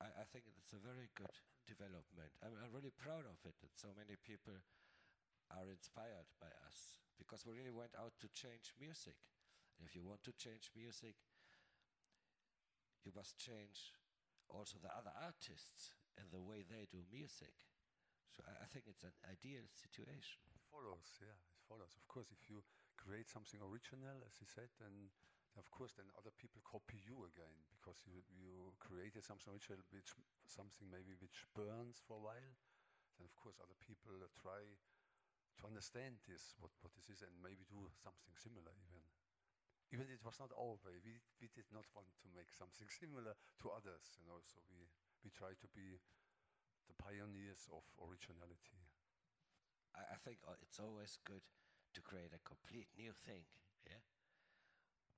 [0.01, 1.37] I, I think it's a very good
[1.69, 2.33] development.
[2.41, 4.57] I'm, I'm really proud of it that so many people
[5.53, 9.21] are inspired by us because we really went out to change music.
[9.79, 11.15] And if you want to change music,
[13.05, 13.95] you must change
[14.51, 17.57] also the other artists and the way they do music.
[18.33, 20.41] So I, I think it's an ideal situation.
[20.73, 21.93] follows, yeah, it follows.
[21.97, 22.65] Of course, if you
[22.97, 25.13] create something original, as you said, then
[25.61, 30.17] of course then other people copy you again because you you created something original, which
[30.49, 32.55] something maybe which burns for a while.
[33.21, 34.65] Then of course other people try
[35.61, 39.05] to understand this, what what this is, and maybe do something similar even.
[39.93, 40.97] Even it was not our way.
[41.05, 44.41] We we did not want to make something similar to others, you know.
[44.49, 44.89] So we
[45.21, 46.01] we try to be
[46.89, 48.81] the pioneers of originality.
[49.93, 51.45] I, I think uh, it's always good
[51.93, 53.45] to create a complete new thing,
[53.85, 54.01] yeah.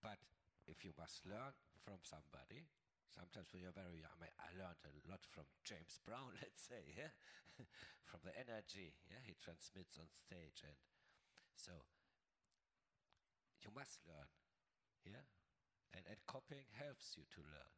[0.03, 0.19] But
[0.67, 2.67] if you must learn from somebody,
[3.09, 6.67] sometimes when you're very young, I, mean, I learned a lot from James Brown, let's
[6.67, 7.15] say, yeah,
[8.11, 10.77] from the energy, yeah, he transmits on stage, and
[11.55, 11.87] so
[13.63, 14.29] you must learn,
[15.07, 15.25] yeah,
[15.95, 17.71] and and copying helps you to learn.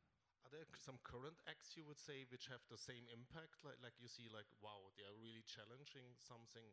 [0.46, 3.58] Are there some current acts you would say which have the same impact?
[3.66, 6.70] Like, like you see, like wow, they are really challenging something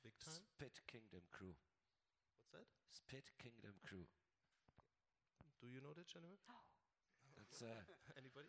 [0.00, 0.40] big time.
[0.56, 1.52] Spit Kingdom Crew,
[2.40, 2.68] What's that?
[2.88, 4.08] Spit Kingdom Crew.
[5.60, 6.40] Do you know that, Jennifer?
[7.36, 7.84] It's uh,
[8.20, 8.48] Anybody?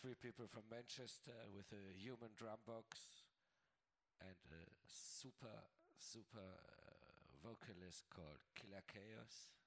[0.00, 3.24] three people from Manchester with a human drum box
[4.20, 5.64] and a super
[5.96, 6.92] super uh,
[7.40, 9.63] vocalist called Killer Chaos and the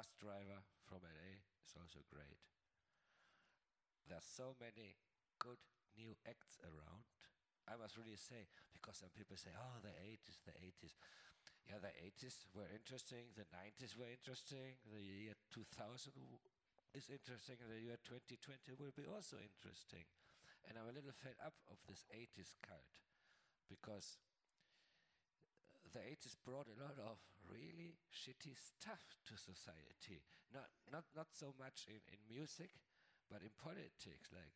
[0.00, 2.40] bus driver from LA is also great.
[4.08, 4.96] There's so many
[5.36, 5.60] good
[5.92, 7.04] new acts around.
[7.68, 10.96] I must really say because some people say, "Oh, the 80s, the 80s."
[11.68, 13.36] Yeah, the 80s were interesting.
[13.36, 14.80] The 90s were interesting.
[14.88, 16.40] The year 2000
[16.96, 17.60] is interesting.
[17.60, 20.08] The year 2020 will be also interesting.
[20.64, 23.04] And I'm a little fed up of this 80s cult
[23.68, 24.16] because
[25.92, 27.18] the 80s brought a lot of
[27.50, 30.22] really shitty stuff to society.
[30.52, 32.70] Not not not so much in, in music,
[33.30, 34.54] but in politics, like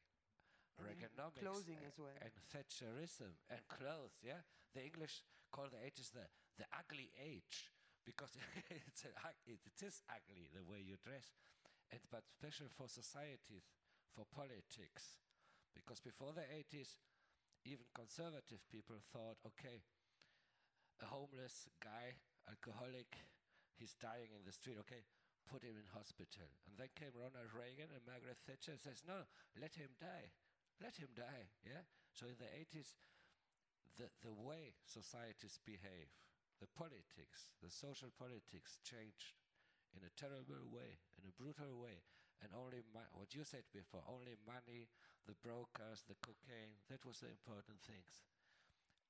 [0.78, 2.16] And in Reaganomics clothing a- as well.
[2.20, 4.18] and Thatcherism and clothes.
[4.22, 4.42] Yeah,
[4.74, 6.26] the English call the 80s the
[6.58, 7.70] the ugly age
[8.04, 8.34] because
[8.88, 11.32] it's a, ug- it, it is ugly the way you dress,
[11.90, 13.64] and but special for societies,
[14.14, 15.14] for politics,
[15.74, 16.98] because before the 80s,
[17.64, 19.80] even conservative people thought, okay,
[21.02, 23.16] a homeless guy, alcoholic,
[23.74, 24.78] he's dying in the street.
[24.86, 25.02] Okay,
[25.48, 26.48] put him in hospital.
[26.68, 29.26] And then came Ronald Reagan and Margaret Thatcher says, no,
[29.58, 30.32] let him die,
[30.80, 31.52] let him die.
[31.64, 31.84] Yeah.
[32.14, 32.94] So in the 80s,
[33.98, 36.10] the the way societies behave,
[36.58, 39.34] the politics, the social politics changed
[39.94, 42.02] in a terrible way, in a brutal way.
[42.42, 42.82] And only
[43.14, 44.90] what you said before, only money,
[45.24, 48.26] the brokers, the cocaine, that was the important things.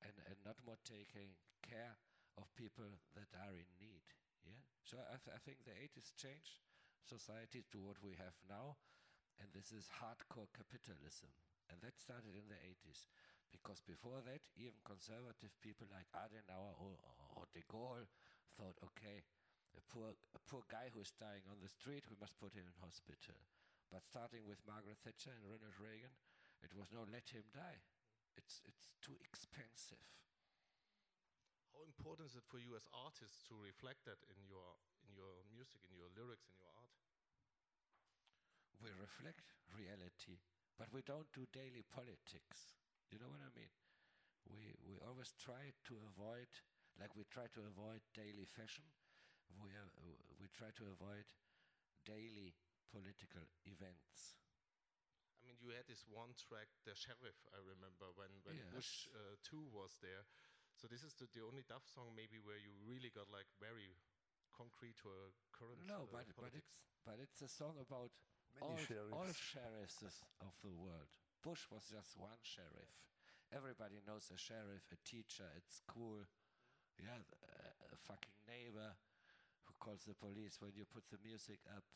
[0.05, 1.33] And, and not more taking
[1.64, 1.97] care
[2.37, 2.87] of people
[3.17, 4.05] that are in need.
[4.45, 4.61] Yeah.
[4.85, 6.61] So I, th- I think the 80s changed
[7.01, 8.77] society to what we have now,
[9.40, 11.33] and this is hardcore capitalism.
[11.73, 13.09] And that started in the 80s.
[13.49, 16.99] Because before that, even conservative people like Adenauer or,
[17.38, 18.11] or de Gaulle
[18.59, 19.23] thought, okay,
[19.79, 22.67] a poor, a poor guy who is dying on the street, we must put him
[22.67, 23.38] in hospital.
[23.95, 26.11] But starting with Margaret Thatcher and Ronald Reagan,
[26.67, 27.79] it was no, let him die.
[28.37, 30.03] It's, it's too expensive.
[31.75, 35.44] How important is it for you as artists to reflect that in your in your
[35.53, 36.97] music, in your lyrics, in your art?
[38.81, 40.40] We reflect reality,
[40.77, 42.77] but we don't do daily politics.
[43.12, 43.70] You know what I mean?
[44.44, 46.51] We, we always try to avoid,
[47.01, 48.85] like we try to avoid daily fashion,
[49.57, 49.88] we, uh,
[50.37, 51.25] we try to avoid
[52.05, 52.53] daily
[52.92, 54.43] political events.
[55.64, 59.40] I mean, you had this one track, The Sheriff, I remember, when, when Bush uh,
[59.48, 60.29] 2 was there.
[60.77, 63.96] So this is the, the only DAF song maybe where you really got like very
[64.53, 68.12] concrete to a current No, uh, but, but, it's, but it's a song about
[68.61, 69.40] all, Many all sheriffs.
[69.40, 71.09] sheriffs of the world.
[71.40, 72.92] Bush was just one sheriff.
[73.48, 76.29] Everybody knows a sheriff, a teacher at school,
[77.00, 79.00] yeah, a, a fucking neighbor
[79.64, 81.88] who calls the police when you put the music up.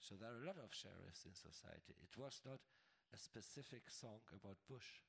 [0.00, 1.94] So there are a lot of sheriffs in society.
[2.00, 2.58] It was not
[3.12, 5.04] a specific song about Bush.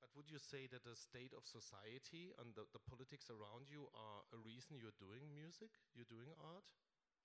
[0.00, 3.86] But would you say that the state of society and the, the politics around you
[3.92, 6.72] are a reason you're doing music, you're doing art?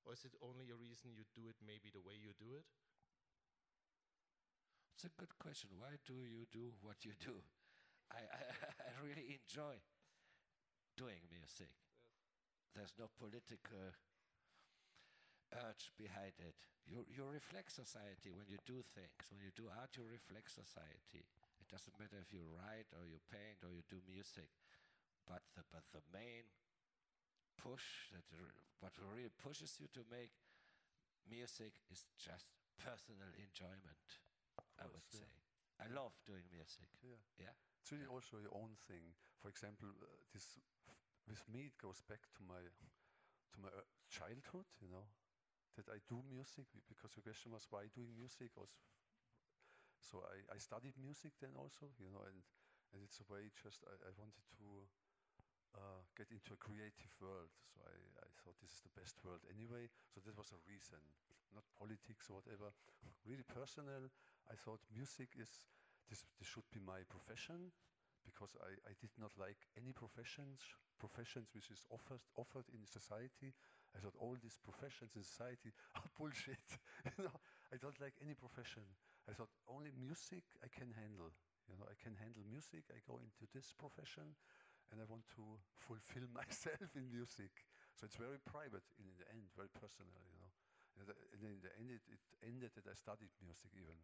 [0.06, 2.68] Or is it only a reason you do it maybe the way you do it?
[4.94, 5.72] It's a good question.
[5.78, 7.44] Why do you do what you do?
[8.12, 8.42] I, I,
[8.88, 9.80] I really enjoy
[10.96, 11.70] doing music.
[12.74, 13.94] There's no political
[15.54, 16.56] urge behind it.
[16.88, 19.28] You, you reflect society when you do things.
[19.32, 21.28] When you do art, you reflect society.
[21.60, 24.50] It doesn't matter if you write or you paint or you do music.
[25.28, 26.48] But the, but the main
[27.58, 28.24] push, that
[28.80, 30.32] what really pushes you to make
[31.30, 34.06] music is just personal enjoyment,
[34.80, 35.32] I would course, say.
[35.82, 36.90] I love doing music.
[37.04, 37.22] Yeah.
[37.38, 37.56] Yeah.
[37.82, 39.14] It's really also your own thing.
[39.42, 40.58] For example, uh, this
[41.28, 42.62] with me it goes back to my
[43.54, 44.68] to my uh, childhood.
[44.82, 45.06] You know,
[45.78, 48.74] that I do music because the question was why doing music was.
[50.02, 52.42] So I, I studied music then also, you know, and
[52.96, 54.68] and it's a way just I, I wanted to
[55.76, 57.52] uh, get into a creative world.
[57.68, 59.92] So I, I thought this is the best world anyway.
[60.10, 61.02] So that was a reason,
[61.54, 62.72] not politics or whatever.
[63.28, 64.08] Really personal.
[64.48, 65.68] I thought music is
[66.08, 67.76] this, this should be my profession
[68.24, 70.64] because I, I did not like any professions
[70.98, 73.54] professions which is offered offered in society.
[73.96, 76.68] I thought all these professions in society are bullshit.
[77.18, 77.38] you know,
[77.74, 78.84] I don't like any profession.
[79.28, 81.32] I thought only music I can handle.
[81.68, 82.88] You know, I can handle music.
[82.94, 84.36] I go into this profession,
[84.92, 85.44] and I want to
[85.76, 87.52] fulfill myself in music.
[87.96, 90.16] So it's very private in the end, very personal.
[90.32, 90.52] You know,
[91.00, 93.98] and, and in the end, it, it ended that I studied music even,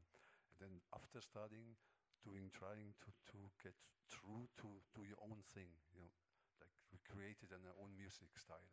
[0.52, 1.76] and then after studying,
[2.24, 3.76] doing trying to to get
[4.12, 5.72] through to do your own thing.
[5.96, 6.12] You know,
[6.60, 8.72] like we created an own music style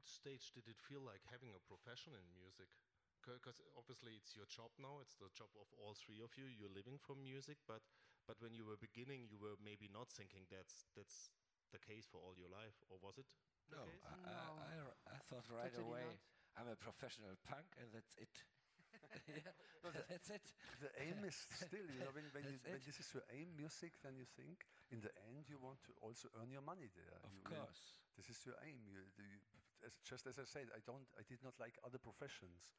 [0.00, 2.72] which stage did it feel like having a profession in music?
[3.20, 4.98] Because obviously it's your job now.
[5.04, 6.48] It's the job of all three of you.
[6.48, 7.84] You're living from music, but
[8.26, 11.28] but when you were beginning, you were maybe not thinking that's that's
[11.72, 13.28] the case for all your life, or was it?
[13.70, 14.04] the No, case?
[14.04, 14.56] I, I, No.
[14.56, 16.18] I r- I thought right Totally away not.
[16.56, 18.44] I'm a professional punk and that's it.
[19.28, 19.52] yeah,
[20.10, 20.52] that's it.
[20.80, 23.94] The aim is still, you know, when, when, you, when this is your aim, music,
[24.02, 27.20] then you think in the end you want to also earn your money there.
[27.24, 28.00] Of You will- course.
[28.16, 28.82] this is your aim.
[28.86, 29.38] You, you,
[29.84, 32.76] as, just as I said, I don't, I did not like other professions,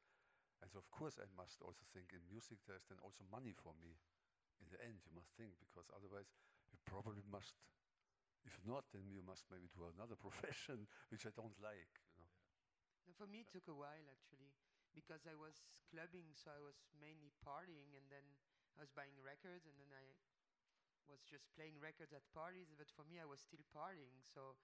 [0.62, 2.62] and so of course I must also think in music.
[2.66, 3.98] There's then also money for me.
[4.62, 6.30] In the end, you must think because otherwise
[6.70, 7.58] you probably must.
[8.42, 11.94] If not, then you must maybe do another profession which I don't like.
[12.14, 12.30] You know.
[13.18, 14.50] For me, it took a while actually,
[14.94, 15.58] because I was
[15.90, 18.24] clubbing, so I was mainly partying, and then
[18.78, 20.14] I was buying records, and then I
[21.10, 22.70] was just playing records at parties.
[22.74, 24.54] But for me, I was still partying, so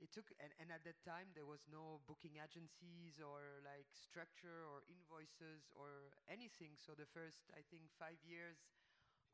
[0.00, 0.30] it took.
[0.40, 5.70] And, and at that time, there was no booking agencies or like structure or invoices
[5.74, 6.76] or anything.
[6.78, 8.58] So the first, I think, five years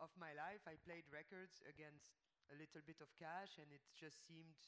[0.01, 2.17] of my life, I played records against
[2.53, 4.59] a little bit of cash, and it just seemed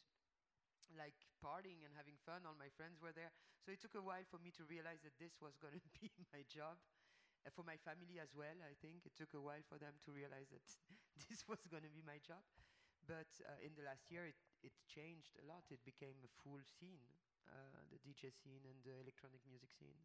[0.94, 2.46] like partying and having fun.
[2.46, 3.32] All my friends were there.
[3.60, 6.08] So it took a while for me to realize that this was going to be
[6.32, 6.78] my job.
[7.46, 9.06] Uh, for my family as well, I think.
[9.06, 10.64] It took a while for them to realize that
[11.30, 12.42] this was going to be my job.
[13.06, 15.64] But uh, in the last year, it, it changed a lot.
[15.70, 17.06] It became a full scene.
[17.46, 19.98] uh, the DJ scene and the electronic music scene.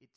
[0.00, 0.10] It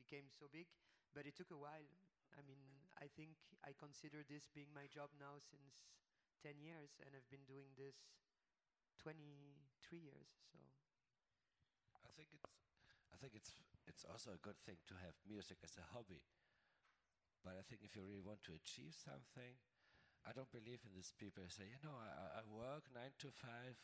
[0.00, 0.66] became so big,
[1.12, 1.88] but it took a while.
[2.32, 2.60] I mean,
[2.96, 5.84] I think I consider this being my job now since
[6.42, 7.96] 10 years, and I've been doing this
[8.98, 10.30] 23 years.
[10.52, 10.58] So
[12.04, 12.44] I think it's
[13.12, 13.52] I think it's
[13.86, 16.24] it's also a good thing to have music as a hobby.
[17.44, 19.56] But I think if you really want to achieve something,
[20.28, 23.28] I don't believe in these people who say, you know, I, I work nine to
[23.32, 23.76] five,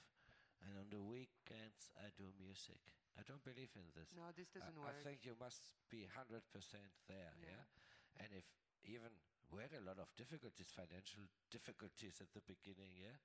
[0.65, 2.81] and on the weekends I do music.
[3.17, 4.13] I don't believe in this.
[4.13, 4.93] no, this I- doesn't I, work.
[4.93, 7.57] I think you must be hundred percent there, Yeah.
[7.57, 8.23] yeah.
[8.25, 8.45] And if
[8.85, 9.13] even
[9.53, 13.17] we had a lot of difficulties, financial difficulties at the beginning, yeah.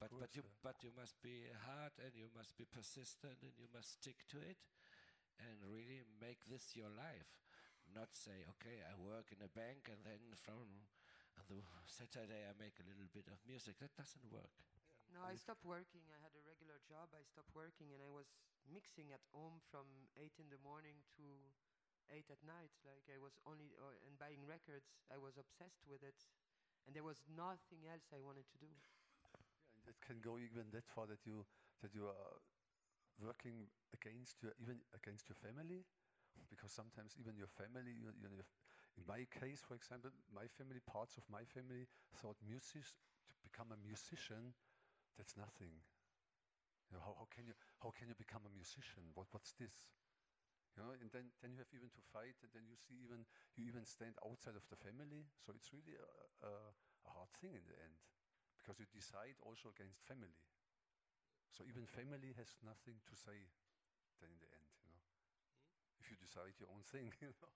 [0.00, 0.56] But but you yeah.
[0.64, 4.38] but you must be hard and you must be persistent and you must stick to
[4.40, 4.56] it,
[5.42, 7.28] and really make this your life.
[7.92, 10.72] Not say, okay, I work in a bank and then from on
[11.46, 13.78] the Saturday I make a little bit of music.
[13.78, 14.52] That doesn't work.
[15.12, 16.04] No, I stopped working.
[16.12, 17.08] I had a regular job.
[17.16, 18.28] I stopped working, and I was
[18.68, 19.88] mixing at home from
[20.20, 21.24] eight in the morning to
[22.12, 22.72] eight at night.
[22.84, 25.00] Like I was only uh, and buying records.
[25.08, 26.28] I was obsessed with it,
[26.84, 28.68] and there was nothing else I wanted to do.
[29.24, 29.40] Yeah,
[29.88, 31.48] it can go even that far that you
[31.80, 32.36] that you are
[33.18, 35.88] working against your even against your family,
[36.52, 38.44] because sometimes even your family, you, you know,
[38.98, 41.86] in my case, for example, my family, parts of my family
[42.18, 42.82] thought music
[43.30, 44.52] to become a musician,
[45.16, 45.70] that's nothing.
[46.90, 49.12] You know, how, how can you how can you become a musician?
[49.14, 49.94] What what's this?
[50.74, 53.26] You know, and then, then you have even to fight, and then you see even
[53.58, 55.26] you even stand outside of the family.
[55.42, 56.10] So it's really a,
[56.46, 56.52] a,
[57.06, 57.98] a hard thing in the end
[58.58, 60.38] because you decide also against family.
[61.52, 63.50] So even family has nothing to say
[64.20, 65.02] then in the end, you know.
[65.02, 66.00] Hmm?
[66.00, 67.52] If you decide your own thing, you know.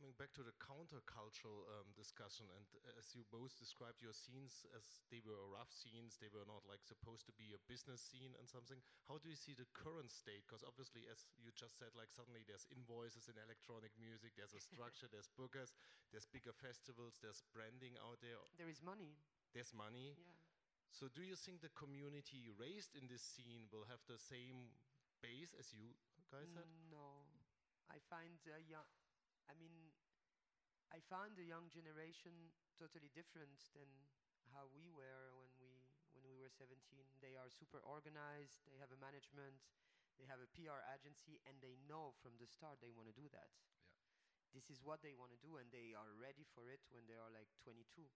[0.00, 2.64] Coming back to the countercultural um, discussion, and
[2.96, 6.80] as you both described your scenes as they were rough scenes, they were not like
[6.80, 8.80] supposed to be a business scene and something.
[9.04, 10.48] How do you see the current state?
[10.48, 14.64] Because obviously, as you just said, like suddenly there's invoices in electronic music, there's a
[14.64, 15.76] structure, there's bookers,
[16.16, 19.20] there's bigger festivals, there's branding out there, There is money.
[19.52, 20.16] there's money.
[20.16, 20.32] Yeah.
[20.96, 24.72] So, do you think the community raised in this scene will have the same
[25.20, 25.92] base as you
[26.32, 26.64] guys had?
[26.88, 27.28] No,
[27.92, 28.88] I find uh, young.
[29.50, 29.92] I mean,
[30.94, 33.88] I found the young generation totally different than
[34.54, 35.82] how we were when we
[36.14, 37.06] when we were 17.
[37.22, 38.62] They are super organized.
[38.70, 39.62] They have a management.
[40.18, 43.26] They have a PR agency, and they know from the start they want to do
[43.32, 43.50] that.
[44.54, 47.14] This is what they want to do, and they are ready for it when they
[47.18, 48.10] are like 22.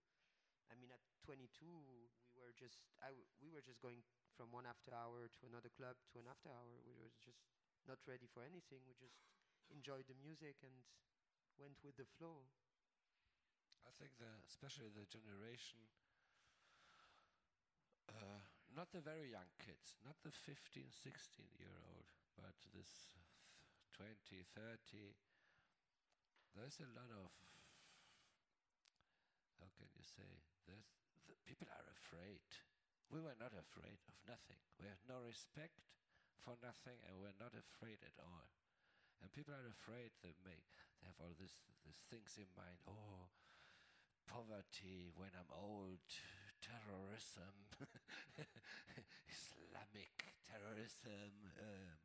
[0.71, 4.03] I mean, at 22, we were just I w- we were just going
[4.35, 6.83] from one after hour to another club to an after hour.
[6.87, 7.47] We were just
[7.87, 8.83] not ready for anything.
[8.87, 9.23] We just
[9.71, 10.75] enjoyed the music and
[11.59, 12.47] went with the flow.
[13.85, 15.79] I think the especially the generation,
[18.11, 18.43] uh,
[18.75, 23.15] not the very young kids, not the 15, 16 year old, but this
[23.95, 24.11] 20,
[24.59, 25.15] 30.
[26.59, 27.31] There's a lot of,
[29.59, 30.27] how can you say,
[30.67, 30.91] there's,
[31.31, 32.43] the people are afraid.
[33.11, 34.59] We were not afraid of nothing.
[34.79, 35.79] We had no respect
[36.43, 38.51] for nothing, and we're not afraid at all.
[39.23, 40.11] And people are afraid.
[40.23, 40.71] They make
[41.07, 42.81] have all this these things in mind.
[42.89, 43.29] Oh,
[44.27, 46.01] poverty when I'm old,
[46.65, 47.55] terrorism,
[49.29, 50.13] Islamic
[50.49, 51.99] terrorism, um,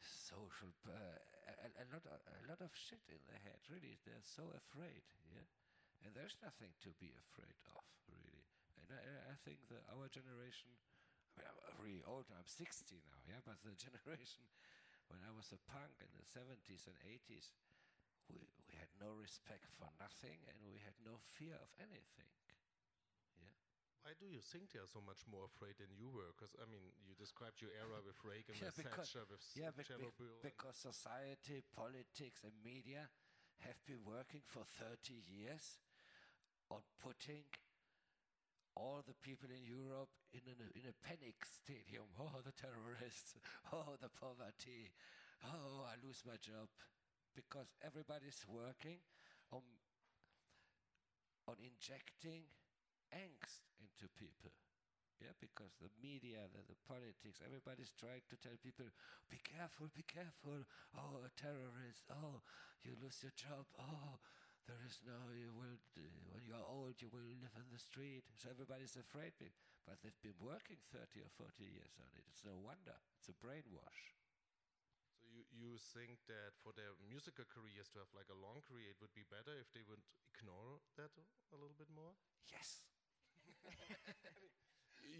[0.00, 3.60] social, uh, a, a lot, of, a lot of shit in their head.
[3.70, 5.06] Really, they're so afraid.
[5.30, 5.46] Yeah,
[6.04, 8.44] and there's nothing to be afraid of, really.
[8.80, 10.70] And I, I- I think that our generation.
[11.38, 12.26] I mean, I'm really old.
[12.34, 13.20] I'm 60 now.
[13.24, 14.50] Yeah, but the generation
[15.08, 17.50] when I was a punk in the 70s and 80s,
[18.30, 22.30] we, we had no respect for nothing and we had no fear of anything.
[23.38, 23.52] Yeah.
[24.06, 26.30] Why do you think they are so much more afraid than you were?
[26.32, 29.74] Because I mean, you described your era with Reagan, Yeah, with because- Thatcher, with Yeah,
[29.82, 30.40] Chernobyl.
[30.40, 33.10] because society, politics, and media
[33.66, 35.76] have been working for 30 years
[36.72, 37.44] on putting
[38.78, 42.06] all the people in Europe in a, in a panic stadium.
[42.22, 43.34] Oh, the terrorists.
[43.74, 44.94] Oh, the poverty.
[45.44, 46.68] Oh, I lose my job.
[47.40, 49.00] Because everybody's working
[49.48, 49.64] on,
[51.48, 52.44] on injecting
[53.16, 54.52] angst into people.
[55.20, 58.88] Yeah, because the media, the, the politics, everybody's trying to tell people,
[59.28, 60.64] be careful, be careful.
[60.96, 62.08] Oh, a terrorist.
[62.12, 62.44] Oh,
[62.84, 63.68] you lose your job.
[63.76, 64.20] Oh,
[64.68, 65.80] there is no, you will,
[66.32, 68.28] when you are old, you will live in the street.
[68.36, 69.32] So everybody's afraid.
[69.88, 72.24] But they've been working 30 or 40 years on it.
[72.28, 72.96] It's no wonder.
[73.20, 74.19] It's a brainwash.
[75.50, 79.12] You, think that for their musical careers to have like a long career, it would
[79.14, 81.10] be better if they would ignore that
[81.52, 82.14] a little bit more?
[82.46, 82.86] Yes.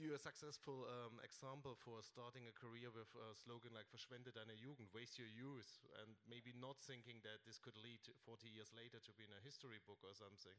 [0.01, 4.55] you're a successful um, example for starting a career with a slogan like "Verschwende deine
[4.57, 9.01] Jugend," waste your youth, and maybe not thinking that this could lead 40 years later
[9.03, 10.57] to be in a history book or something,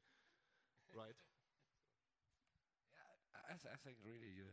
[0.96, 1.18] right?
[2.94, 4.48] Yeah, I, th I think really you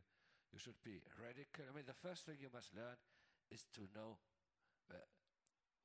[0.52, 1.64] you should be radical.
[1.68, 2.96] I mean, the first thing you must learn
[3.52, 4.18] is to know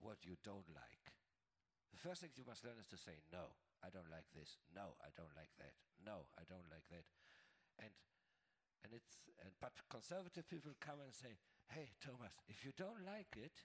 [0.03, 1.15] what you don't like.
[1.95, 3.55] The first thing you must learn is to say no.
[3.79, 4.59] I don't like this.
[4.75, 5.75] No, I don't like that.
[6.03, 7.07] No, I don't like that.
[7.79, 7.95] And
[8.83, 11.39] and it's and but conservative people come and say,
[11.71, 13.63] "Hey, Thomas, if you don't like it,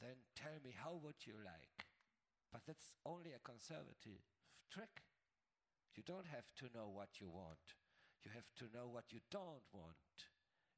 [0.00, 1.88] then tell me how would you like."
[2.52, 4.20] But that's only a conservative
[4.70, 5.02] trick.
[5.96, 7.78] You don't have to know what you want.
[8.22, 10.28] You have to know what you don't want.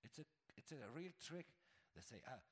[0.02, 0.26] It's a
[0.56, 1.46] it's a real trick.
[1.94, 2.42] They say, "Ah,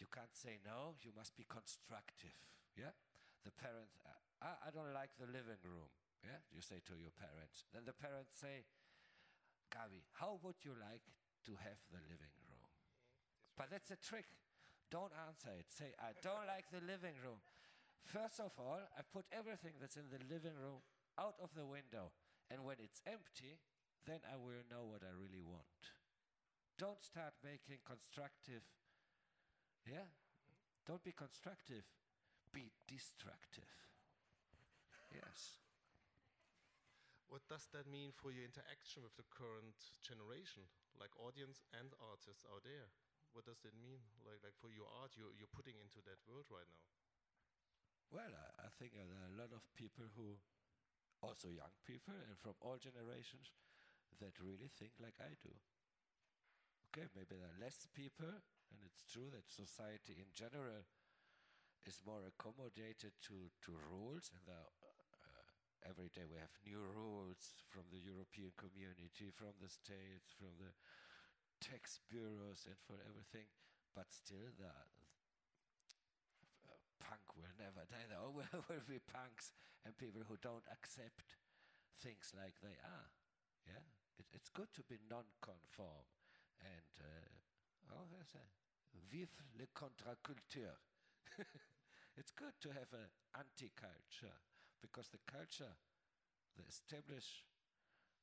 [0.00, 0.96] you can't say no.
[1.04, 2.34] You must be constructive."
[2.74, 2.96] Yeah,
[3.44, 3.94] the parents.
[4.40, 5.92] Ah, I don't like the living room.
[6.24, 7.64] Yeah, you say to your parents.
[7.72, 8.64] Then the parents say,
[9.72, 11.04] Gabi, how would you like
[11.46, 12.68] to have the living room?
[13.56, 14.28] But that's a trick.
[14.90, 15.70] Don't answer it.
[15.70, 17.40] Say, I don't like the living room.
[18.04, 20.82] First of all, I put everything that's in the living room
[21.16, 22.10] out of the window.
[22.50, 23.62] And when it's empty,
[24.04, 25.78] then I will know what I really want.
[26.76, 28.64] Don't start making constructive.
[29.86, 30.08] Yeah?
[30.86, 31.84] Don't be constructive.
[32.52, 33.70] Be destructive.
[35.14, 35.60] Yes.
[37.30, 40.66] What does that mean for your interaction with the current generation,
[40.98, 42.90] like audience and artists out there?
[43.30, 46.50] What does that mean, like like for your art you're you're putting into that world
[46.50, 46.82] right now?
[48.10, 50.42] Well, I, I think uh, there are a lot of people who,
[51.22, 53.54] also young people and from all generations,
[54.18, 55.54] that really think like I do.
[56.90, 60.86] Okay, maybe there are less people, and it's true that society in general
[61.86, 64.72] is more accommodated to, to rules, and there are
[65.88, 70.72] every day we have new rules from the European community, from the states, from the
[71.60, 73.48] tax bureaus, and for everything.
[73.96, 74.70] But still, the
[76.68, 78.06] uh, punk will never die.
[78.06, 79.52] There always will be punks
[79.84, 81.36] and people who don't accept
[81.98, 83.08] things like they are.
[83.64, 83.84] Yeah,
[84.20, 86.06] it, it's good to be non-conform,
[86.60, 88.59] and uh, oh, a
[89.10, 90.76] vive le contre-culture.
[92.16, 94.36] it's good to have an anti-culture
[94.80, 95.74] because the culture,
[96.56, 97.44] the established,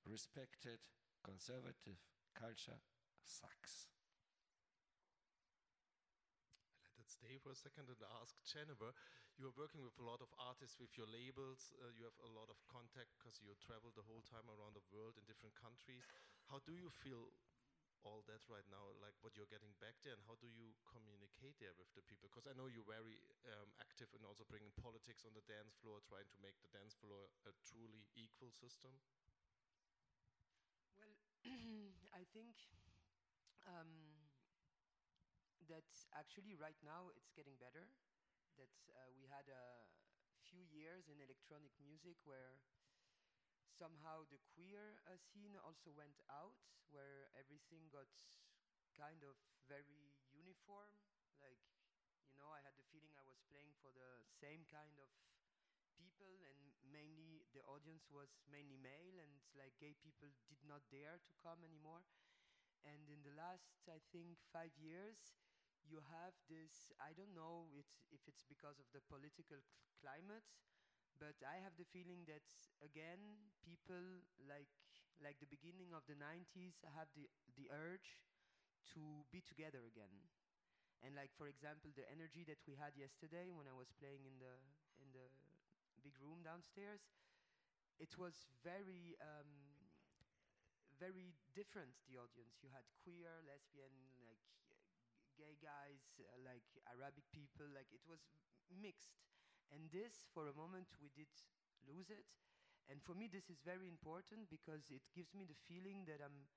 [0.06, 0.80] respected,
[1.24, 2.00] conservative
[2.36, 2.80] culture
[3.24, 3.88] sucks.
[6.98, 8.92] Let it stay for a second and ask Jennifer.
[9.38, 11.72] You are working with a lot of artists with your labels.
[11.80, 14.84] Uh, you have a lot of contact because you travel the whole time around the
[14.92, 16.10] world in different countries.
[16.50, 17.30] How do you feel
[18.06, 21.58] all that right now, like what you're getting back there, and how do you communicate
[21.62, 22.30] there with the people?
[22.30, 23.20] Because I know you're very
[23.50, 26.94] um, active in also bringing politics on the dance floor, trying to make the dance
[26.98, 28.94] floor a truly equal system.
[30.98, 31.16] Well,
[32.14, 32.56] I think
[33.68, 33.90] um,
[35.68, 35.86] that
[36.16, 37.90] actually right now it's getting better.
[38.58, 39.86] That uh, we had a
[40.42, 42.58] few years in electronic music where
[43.78, 46.58] somehow the queer uh, scene also went out,
[46.90, 48.10] where everything got
[48.98, 49.38] kind of
[49.70, 50.98] very uniform.
[51.38, 51.62] Like,
[52.34, 55.10] you know, I had the feeling I was playing for the same kind of
[55.98, 61.22] people, and mainly the audience was mainly male, and like gay people did not dare
[61.22, 62.02] to come anymore.
[62.86, 65.38] And in the last, I think, five years,
[65.86, 66.92] you have this.
[67.02, 69.60] I don't know it's, if it's because of the political
[70.02, 70.46] climate
[71.20, 72.46] but I have the feeling that
[72.84, 73.20] again,
[73.66, 74.70] people like
[75.22, 78.22] like the beginning of the 90s have the the urge
[78.96, 79.02] to
[79.32, 80.14] be together again.
[81.04, 84.38] And like for example, the energy that we had yesterday when I was playing in
[84.42, 84.56] the
[85.02, 85.28] in the
[86.04, 87.02] big room downstairs,
[88.00, 89.50] it was very um,
[91.00, 91.96] very different.
[92.10, 93.94] The audience you had queer, lesbian,
[94.26, 94.42] like
[95.38, 98.22] gay guys, uh, like Arabic people, like it was
[98.72, 99.16] mixed
[99.74, 101.30] and this, for a moment, we did
[101.88, 102.26] lose it.
[102.88, 106.48] And for me, this is very important because it gives me the feeling that I'm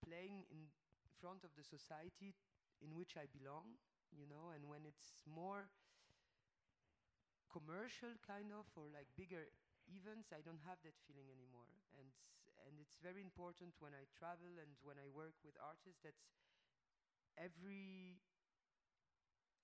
[0.00, 0.72] playing in
[1.20, 2.32] front of the society
[2.80, 3.76] in which I belong,
[4.14, 5.68] you know, and when it's more
[7.52, 9.48] commercial kind of or like bigger
[9.92, 11.68] events, I don't have that feeling anymore.
[12.00, 12.08] And
[12.66, 16.16] and it's very important when I travel and when I work with artists that
[17.38, 18.18] every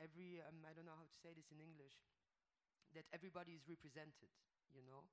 [0.01, 2.14] every um, I don't know how to say this in English
[2.95, 4.31] that everybody is represented,
[4.73, 5.07] you know,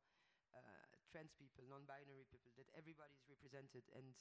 [0.55, 4.15] uh, trans people, non-binary people, that everybody is represented, and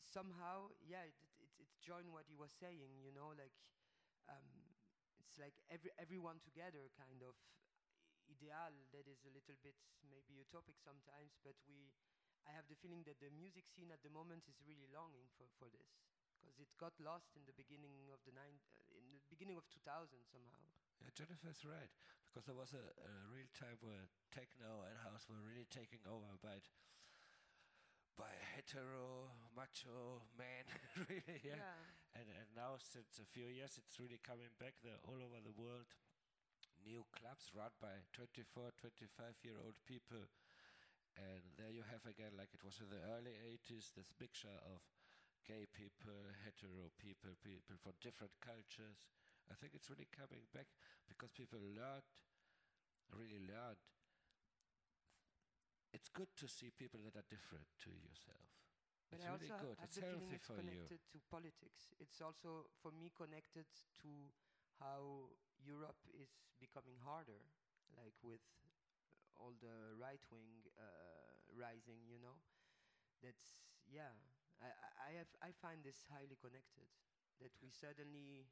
[0.00, 3.54] somehow, yeah, it, it, it joined what he was saying, you know, like
[4.28, 4.76] um,
[5.20, 7.36] it's like every everyone together kind of
[8.30, 9.76] ideal that is a little bit
[10.08, 11.92] maybe utopic sometimes, but we
[12.48, 15.44] I have the feeling that the music scene at the moment is really longing for,
[15.60, 15.92] for this
[16.40, 19.68] because it got lost in the beginning of the nine, uh, in the beginning of
[19.68, 20.64] 2000 somehow.
[21.00, 21.90] Yeah, Jennifer's right.
[22.28, 26.38] Because there was a, a real time where techno and house were really taking over
[26.38, 26.62] by
[28.18, 30.66] by hetero macho men
[31.08, 31.56] really yeah.
[31.56, 32.18] Yeah.
[32.20, 34.74] and and now since a few years it's really coming back.
[34.82, 35.88] They're all over the world.
[36.84, 40.24] New clubs run by 24 25 year old people.
[41.16, 44.80] And there you have again like it was in the early 80s this mixture of
[45.46, 49.08] gay people hetero people people from different cultures
[49.50, 50.68] i think it's really coming back
[51.08, 52.06] because people learned
[53.12, 53.78] really learned
[55.92, 58.48] it's good to see people that are different to yourself
[59.10, 61.92] But it's I really good it's healthy it's for you connected to politics.
[61.98, 63.66] It's also for me connected
[64.02, 64.10] to
[64.78, 66.30] how Europe is
[66.60, 67.42] becoming harder,
[67.98, 68.40] like with
[69.38, 72.06] all the right wing uh, rising.
[72.08, 72.38] You know,
[73.22, 74.14] that's yeah.
[74.62, 74.70] I
[75.00, 76.88] I have I find this highly connected.
[77.40, 78.46] That we suddenly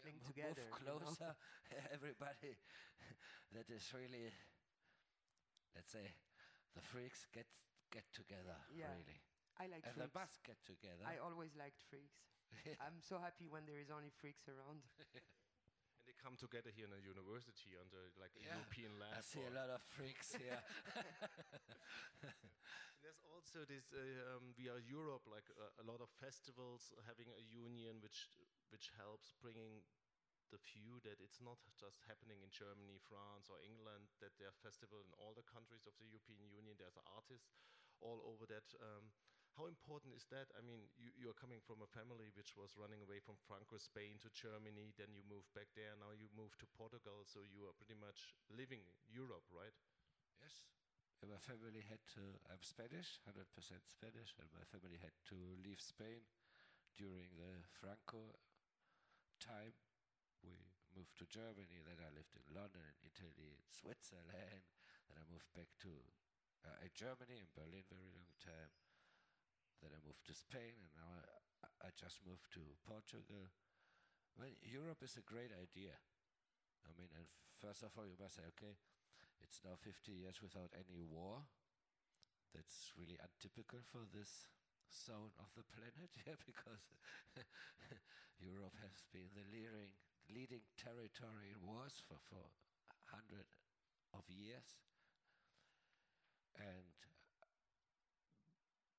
[0.00, 1.16] Yeah, together, Move you know?
[1.16, 1.34] closer,
[1.92, 2.56] everybody.
[3.54, 4.32] that is really,
[5.74, 6.06] let's say,
[6.74, 7.46] the freaks get
[7.92, 8.56] get together.
[8.68, 9.20] Yeah, Really,
[9.58, 10.14] I like and freaks.
[10.14, 11.06] must get together.
[11.06, 12.18] I always liked freaks.
[12.80, 14.82] I'm so happy when there is only freaks around.
[16.22, 19.18] Come together here in a university under like a Yeah, European lab.
[19.18, 20.54] I see a lot of freaks here.
[23.02, 23.90] There's also this.
[23.90, 28.30] Uh, um, we are Europe, like uh, a lot of festivals having a union, which
[28.70, 29.82] which helps bringing
[30.54, 34.14] the view that it's not just happening in Germany, France, or England.
[34.22, 36.78] That there are festivals in all the countries of the European Union.
[36.78, 37.58] There's artists
[37.98, 38.70] all over that.
[38.78, 39.10] Um,
[39.56, 40.48] how important is that?
[40.56, 43.76] I mean, you, you are coming from a family which was running away from Franco,
[43.76, 44.96] Spain to Germany.
[44.96, 45.92] Then you moved back there.
[46.00, 47.24] Now you moved to Portugal.
[47.28, 49.74] So you are pretty much living Europe, right?
[50.42, 50.66] yes,
[51.22, 52.22] and my family had to.
[52.50, 56.26] I'm Spanish, hundred percent Spanish, and my family had to leave Spain
[56.96, 58.34] during the Franco
[59.38, 59.76] time.
[60.42, 60.56] We
[60.96, 61.86] moved to Germany.
[61.86, 64.66] Then I lived in London, in Italy, in Switzerland.
[65.06, 65.92] Then I moved back to
[66.66, 68.81] uh, Germany in Berlin very long time.
[69.82, 71.20] Then I moved to Spain, and now I,
[71.66, 73.50] I- I just moved to Portugal.
[74.38, 75.96] Well, Europe is a great idea.
[76.86, 77.26] I mean, and
[77.60, 78.76] first of all, you must say, okay,
[79.42, 81.44] it's now 50 years without any war.
[82.54, 84.46] That's really untypical for this
[84.92, 86.86] zone of the planet, yeah, because
[88.38, 89.90] Europe has been the leading,
[90.30, 92.46] leading territory in wars for, for
[92.92, 93.48] a hundred
[94.14, 94.78] of years.
[96.56, 96.96] And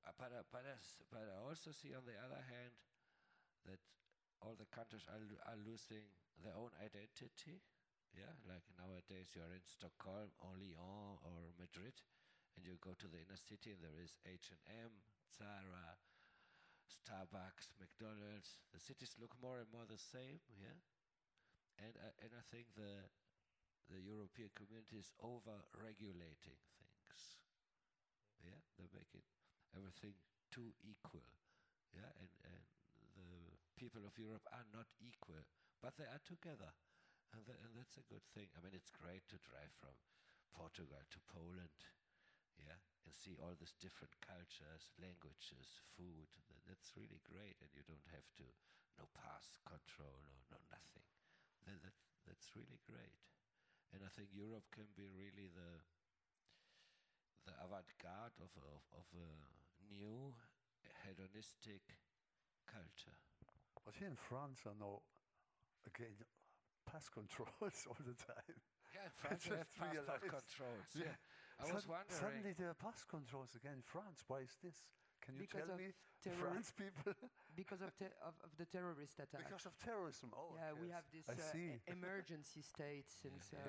[0.05, 0.63] but, but,
[1.11, 2.73] but I also see on the other hand
[3.67, 3.79] that
[4.43, 6.05] all the countries are, are losing
[6.43, 7.63] their own identity.
[8.13, 11.97] Yeah, like nowadays you're in Stockholm or Lyon or Madrid,
[12.55, 14.91] and you go to the inner city and there is H and M,
[15.33, 15.97] Zara,
[16.85, 18.61] Starbucks, McDonald's.
[18.71, 20.39] The cities look more and more the same.
[20.55, 20.77] Yeah,
[21.81, 23.09] and uh, and I think the
[23.89, 27.21] the European community is over regulating things.
[28.43, 29.25] Yeah, they're making
[29.77, 30.15] everything
[30.51, 31.25] too equal.
[31.93, 32.63] Yeah, and and
[33.17, 35.43] the people of Europe are not equal,
[35.81, 36.71] but they are together,
[37.33, 38.49] and, and that's a good thing.
[38.57, 39.95] I mean, it's great to drive from
[40.55, 41.73] Portugal to Poland,
[42.57, 46.29] yeah, and see all these different cultures, languages, food.
[46.67, 48.45] That's really great, and you don't have to
[48.99, 51.05] no pass control or no nothing.
[51.65, 51.95] Tha- that,
[52.27, 53.19] that's really great,
[53.93, 55.81] and I think Europe can be really the
[57.45, 59.29] the avant-garde of of, of a
[59.89, 60.33] new
[61.03, 61.83] hedonistic
[62.67, 63.17] culture.
[63.85, 65.03] But here in France, I know,
[65.85, 66.15] again,
[66.89, 68.57] pass controls all the time.
[68.93, 70.89] Yeah, in France we have passport controls.
[70.95, 71.15] Yeah.
[71.59, 72.13] I was wondering.
[72.13, 74.23] Suddenly there are pass controls again in France.
[74.27, 74.85] Why is this?
[75.23, 75.95] Can you Because tell me,
[76.39, 77.15] France people?
[77.55, 77.91] because of,
[78.27, 79.39] of, of the terrorist attack.
[79.47, 80.31] because of terrorism.
[80.35, 81.33] Oh, yeah, we have this uh,
[81.87, 83.59] emergency state since uh,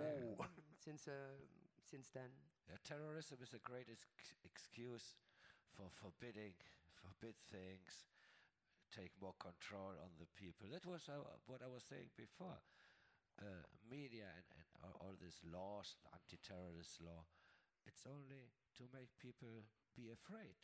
[0.40, 0.44] Oh.
[0.78, 1.38] since uh,
[1.82, 2.30] since then.
[2.66, 4.08] Yeah, terrorism is a great ex-
[4.42, 5.14] excuse
[5.74, 6.54] for forbidding,
[6.94, 8.06] forbid things,
[8.94, 10.70] take more control on the people.
[10.70, 12.62] That was uh, what I was saying before.
[13.42, 17.26] Uh, media and, and all, all these laws, anti-terrorist law,
[17.82, 19.66] it's only to make people
[19.96, 20.54] be afraid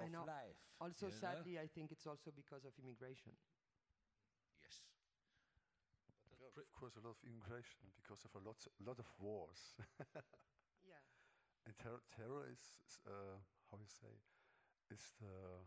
[0.00, 0.24] I of know.
[0.26, 0.58] life.
[0.82, 1.22] Also, you know?
[1.22, 3.38] sadly, I think it's also because of immigration.
[4.58, 4.90] yes.
[6.34, 9.78] Yeah, of course, a lot of immigration because of a lot, lot of wars.
[10.84, 11.00] Yeah.
[11.66, 13.38] and terror, terror is, is, uh,
[13.70, 14.14] how you say,
[14.90, 15.64] is the,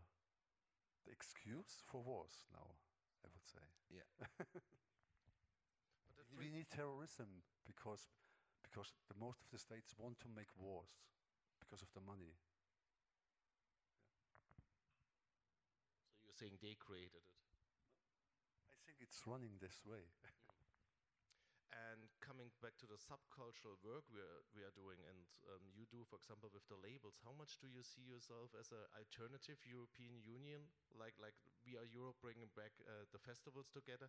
[1.04, 2.76] the excuse for wars now.
[3.24, 3.66] I would say.
[3.90, 4.26] Yeah.
[6.16, 8.08] But We need terrorism because
[8.62, 10.90] because the most of the states want to make wars.
[11.60, 12.34] because of the money.
[16.16, 17.24] So you're saying they created it.
[18.72, 20.10] I think it's running this way.
[21.68, 25.84] And coming back to the subcultural work we are, we are doing, and um, you
[25.84, 29.60] do, for example, with the labels, how much do you see yourself as an alternative
[29.68, 30.72] European Union?
[30.96, 34.08] Like, like we are Europe bringing back uh, the festivals together.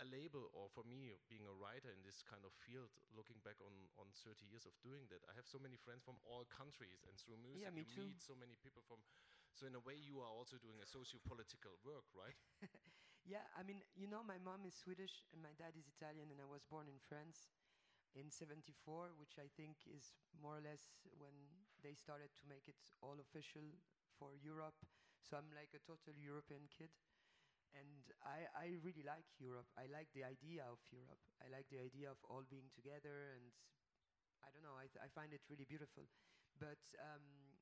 [0.00, 3.60] A label, or for me, being a writer in this kind of field, looking back
[3.60, 7.04] on, on 30 years of doing that, I have so many friends from all countries,
[7.08, 8.08] and through music, Yeah, me you too.
[8.08, 9.04] meet so many people from.
[9.52, 12.36] So, in a way, you are also doing a socio political work, right?
[13.26, 16.38] Yeah, I mean, you know, my mom is Swedish and my dad is Italian, and
[16.38, 17.50] I was born in France
[18.14, 21.34] in 74, which I think is more or less when
[21.82, 23.66] they started to make it all official
[24.16, 24.78] for Europe.
[25.20, 26.94] So I'm like a total European kid.
[27.76, 29.68] And I, I really like Europe.
[29.76, 31.20] I like the idea of Europe.
[31.42, 33.52] I like the idea of all being together, and
[34.44, 36.04] I don't know, I, I find it really beautiful.
[36.58, 37.56] But um,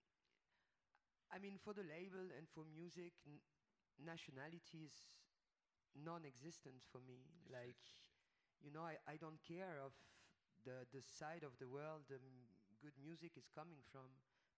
[1.33, 3.13] I mean, for the label and for music,
[3.99, 4.95] nationality is
[5.97, 7.27] non-existent for me.
[7.51, 7.81] Like,
[8.63, 9.93] you know, I, I don't care of
[10.65, 12.49] the the side of the world the m-
[12.83, 14.09] good music is coming from.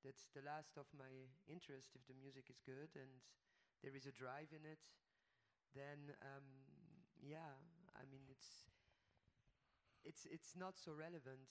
[0.04, 1.96] That's the last of my interest.
[1.96, 3.10] If the music is good and
[3.82, 4.84] there is a drive in it,
[5.74, 6.46] then um,
[7.22, 7.58] yeah,
[7.96, 8.66] I mean it's
[10.04, 11.48] it's it's not so relevant.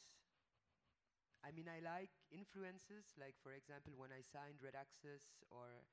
[1.45, 5.85] I mean, I like influences, like for example, when I signed Red Axes or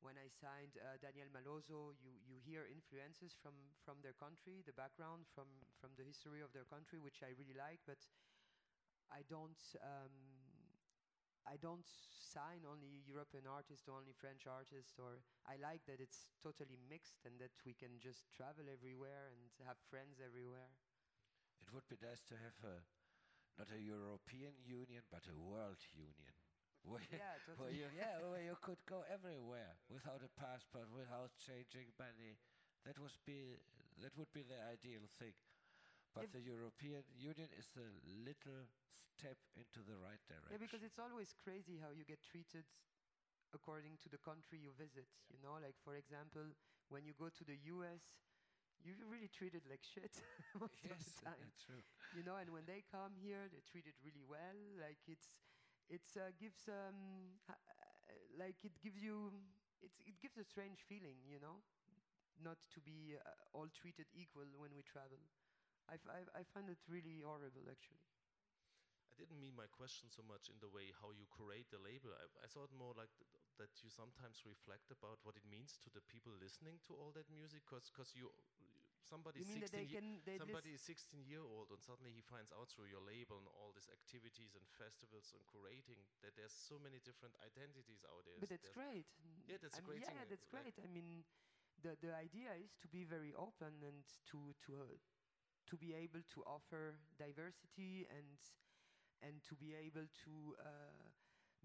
[0.00, 3.52] when I signed uh, Daniel Maloso, you, you hear influences from,
[3.84, 7.56] from their country, the background, from, from the history of their country, which I really
[7.56, 8.00] like, but
[9.12, 10.14] I don't, um,
[11.44, 16.32] I don't sign only European artists or only French artists, or I like that it's
[16.40, 20.72] totally mixed and that we can just travel everywhere and have friends everywhere.
[21.60, 22.80] It would be nice to have a,
[23.60, 26.39] not a European Union, but a world union.
[26.82, 27.76] Where, Yeah, where totally.
[27.76, 32.36] you, yeah, where you could go everywhere without a passport, without changing money.
[32.84, 33.58] That would be
[34.00, 35.34] that would be the ideal thing.
[36.14, 40.50] But Yeah, the European Union is a little step into the right direction.
[40.50, 42.64] Yeah, because it's always crazy how you get treated
[43.54, 45.06] according to the country you visit.
[45.30, 46.54] You know, like for example,
[46.88, 48.02] when you go to the US,
[48.82, 50.22] you're really treated like shit
[50.60, 51.52] most of the time.
[51.66, 51.82] true.
[52.12, 54.58] You know, and when they come here, they're treated really well.
[54.80, 55.30] Like it's,
[55.90, 57.54] it's uh, gives um, uh,
[58.38, 59.32] like it gives you,
[60.06, 61.18] it gives a strange feeling.
[61.28, 61.62] You know,
[62.42, 65.20] not to be uh, all treated equal when we travel.
[65.90, 65.98] I,
[66.38, 68.00] I find it really horrible, actually.
[69.12, 72.10] I didn't mean my question so much in the way how you create the label.
[72.16, 73.28] I, I thought more like th-
[73.60, 77.28] that you sometimes reflect about what it means to the people listening to all that
[77.28, 78.32] music, because you,
[79.06, 82.12] somebody You mean that 16 they can they somebody is 16 year old and suddenly
[82.12, 86.36] he finds out through your label and all these activities and festivals and curating that
[86.36, 88.38] there's so many different identities out there.
[88.40, 89.08] But that's There's- great.
[89.46, 90.76] Yeah, that's I mean, great yeah, that's like- great.
[90.82, 91.24] I mean,
[91.82, 94.98] the the idea is to be very open and to to uh,
[95.70, 98.38] to be able to offer diversity and
[99.22, 101.09] and to be able to uh,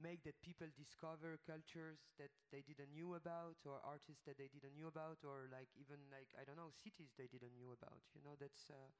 [0.01, 4.75] make that people discover cultures that they didn't knew about or artists that they didn't
[4.75, 8.03] knew about or like even like I don't know cities they didn't knew about.
[8.15, 8.91] You know, that's uh,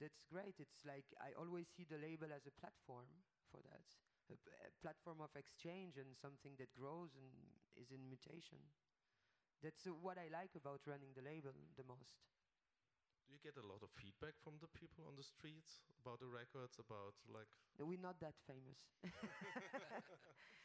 [0.00, 0.56] that's great.
[0.60, 3.08] It's like I always see the label as a platform
[3.50, 3.86] for that.
[4.30, 4.36] A,
[4.82, 7.30] platform of exchange and something that grows and
[7.78, 8.58] is in mutation.
[9.62, 12.35] That's uh, what I like about running the label the most.
[13.26, 16.26] Do you get a lot of feedback from the people on the streets about the
[16.30, 18.78] records, about like We're not that famous.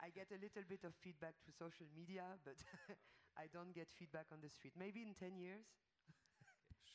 [0.00, 2.56] I get a little bit of feedback through social media, but
[3.36, 4.72] I don't get feedback on the street.
[4.78, 5.66] Maybe in 10 years,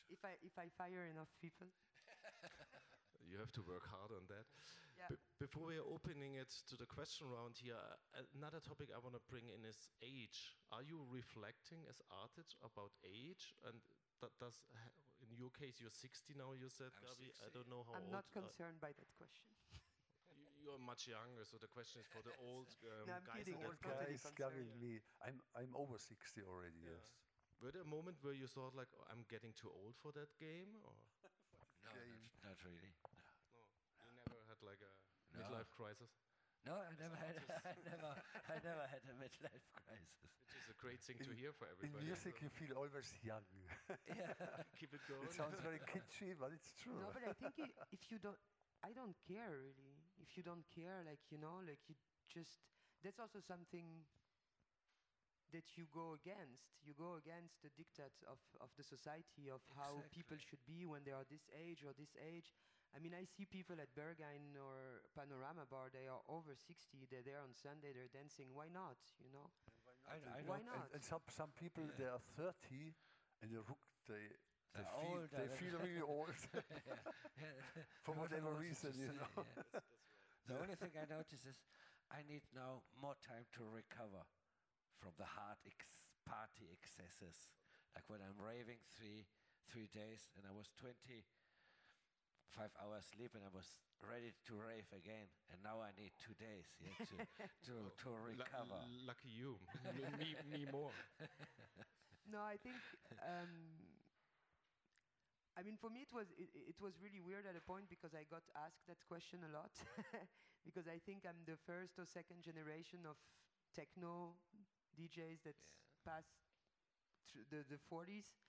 [0.08, 1.66] if I if I fire enough people.
[3.28, 4.46] you have to work hard on that.
[4.96, 5.10] Yeah.
[5.10, 7.78] Be- before we are opening it to the question round here,
[8.14, 10.54] uh, another topic I want to bring in is age.
[10.72, 13.54] Are you reflecting as artists about age?
[13.66, 13.80] And
[14.22, 14.62] that does,
[15.36, 16.52] your case, you're 60 now.
[16.56, 17.30] You said, I'm Gabi.
[17.44, 18.12] I don't know how I'm old.
[18.12, 19.52] not uh, concerned by that question.
[20.30, 23.36] y- you're much younger, so the question is for the old um, No, I'm guys.
[23.44, 24.36] kidding, I'm Old guys group.
[24.36, 24.80] coming concerned.
[24.80, 25.00] me.
[25.24, 26.80] I'm I'm over 60 already.
[26.84, 26.96] Yeah.
[26.98, 27.06] Yes.
[27.62, 30.28] Were there a moment where you thought like, "Oh, I'm getting too old for that
[30.36, 30.92] game, or
[31.84, 32.28] No, game.
[32.44, 32.92] not, not really.
[33.52, 33.64] no?
[34.04, 34.92] You never had like a
[35.32, 35.40] No.
[35.40, 36.12] midlife crisis,
[36.66, 37.36] No, I never had.
[37.70, 38.10] I never.
[38.50, 40.18] I never had a midlife crisis.
[40.42, 42.02] which is a great thing to In- hear for everybody.
[42.02, 43.46] In music, you feel always young.
[44.10, 44.34] yeah.
[44.74, 45.30] Keep it going.
[45.30, 46.98] it sounds very kitschy, but it's true.
[46.98, 48.38] No, but I think i- if you don't,
[48.82, 49.94] I don't care really.
[50.18, 51.94] If you don't care, like you know, like you
[52.26, 52.58] just,
[53.04, 54.02] that's also something
[55.52, 56.66] that you go against.
[56.82, 61.02] You go against the diktat of, of the society of how people should be when
[61.04, 62.54] they are this age or this age.
[62.94, 65.90] I mean, I see people at Berghain or Panorama Bar.
[65.92, 67.06] They are over 60.
[67.10, 67.92] They're there on Sunday.
[67.92, 68.52] They're dancing.
[68.54, 68.96] Why not?
[69.20, 69.50] You know.
[70.08, 70.86] I, I Why not?
[70.94, 71.98] And, and some some people Yeah.
[71.98, 72.94] they are 30
[73.42, 74.30] and they look they
[74.74, 76.30] they feel older they feel really old
[78.04, 79.44] for whatever reason, you know.
[79.74, 79.80] yeah.
[80.46, 81.58] The only thing I notice is
[82.10, 84.22] I need now more time to recover
[84.98, 87.50] from the hard ex- party excesses.
[87.94, 89.26] Like when I'm raving three
[89.66, 90.70] three days and I was
[92.52, 96.34] 25 hours sleep and I was ready to rave again, and now I need two
[96.34, 97.16] days yeah, to
[97.62, 98.86] to to recover.
[98.86, 99.58] l- lucky you.
[100.18, 100.92] me, me more.
[102.24, 102.82] No, I think.
[103.18, 103.98] Um,
[105.56, 108.14] I mean, for me, it was it, it was really weird at a point because
[108.14, 109.84] I got asked that question a lot
[110.64, 113.16] because I think I'm the first or second generation of
[113.72, 114.38] techno
[114.94, 115.56] DJs that
[116.04, 116.44] passed
[117.26, 118.45] through the the 40s,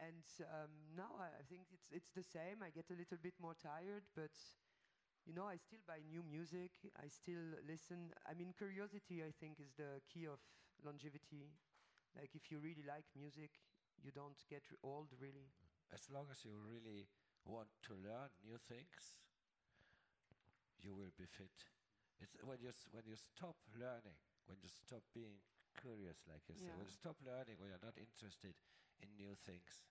[0.00, 2.64] and um, now I, think it's it's the same.
[2.64, 4.32] I get a little bit more tired, but
[5.28, 6.72] you know, I still buy new music.
[6.96, 8.16] I still listen.
[8.24, 10.40] I mean, curiosity, I think, is the key of
[10.80, 11.52] longevity.
[12.16, 13.60] Like, if you really like music,
[14.02, 15.52] you don't get old, really.
[15.92, 17.06] As long as you really
[17.44, 19.20] want to learn new things,
[20.80, 21.68] you will be fit.
[22.20, 24.16] It's when you when you stop learning,
[24.48, 25.40] when you stop being
[25.76, 28.56] curious, like you say, when you stop learning, when you're not interested
[29.00, 29.88] in new things,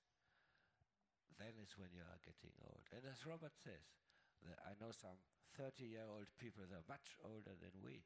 [1.61, 2.85] is when you are getting old.
[2.95, 3.85] And as Robert says,
[4.65, 5.19] I know some
[5.57, 8.03] 30-year-old people that are much older than we,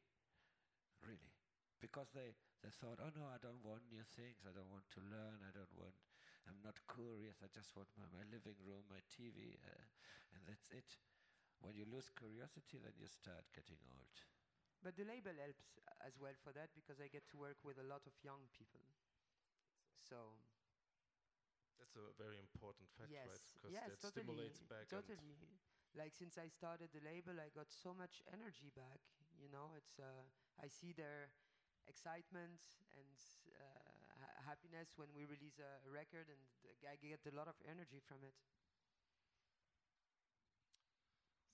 [1.06, 1.34] really,
[1.82, 2.34] because they
[2.64, 5.51] they thought, oh no, I don't want new things, I don't want to learn, I
[5.51, 5.99] don't want,
[6.47, 9.84] I'm not curious, I just want my, my living room, my TV, uh,
[10.32, 10.95] and that's it.
[11.60, 14.16] When you lose curiosity, then you start getting old.
[14.84, 15.76] But the label helps
[16.08, 18.84] as well for that because I get to work with a lot of young people.
[19.97, 20.38] So,
[21.80, 23.43] That's a very important fact, yes, right?
[23.53, 24.88] Because yes, that totally, stimulates back.
[24.89, 25.36] totally.
[25.93, 29.01] Like since I started the label, I got so much energy back.
[29.38, 30.26] You know, it's uh,
[30.57, 31.30] I see their
[31.86, 32.61] excitement
[32.97, 33.13] and
[33.53, 33.63] uh,
[34.17, 36.41] ha- happiness when we release a record, and
[36.88, 38.34] I get a lot of energy from it.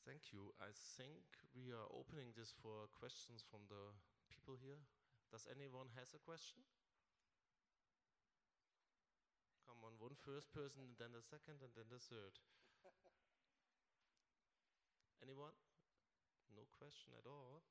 [0.06, 0.52] Thank you.
[0.60, 1.24] I think
[1.56, 3.94] we are opening this for questions from the
[4.28, 4.82] people here.
[5.32, 6.64] Does anyone has a question?
[9.80, 12.36] On, one first person, and then the second, and then the third.
[15.24, 15.56] Anyone?
[16.52, 17.64] No question at all.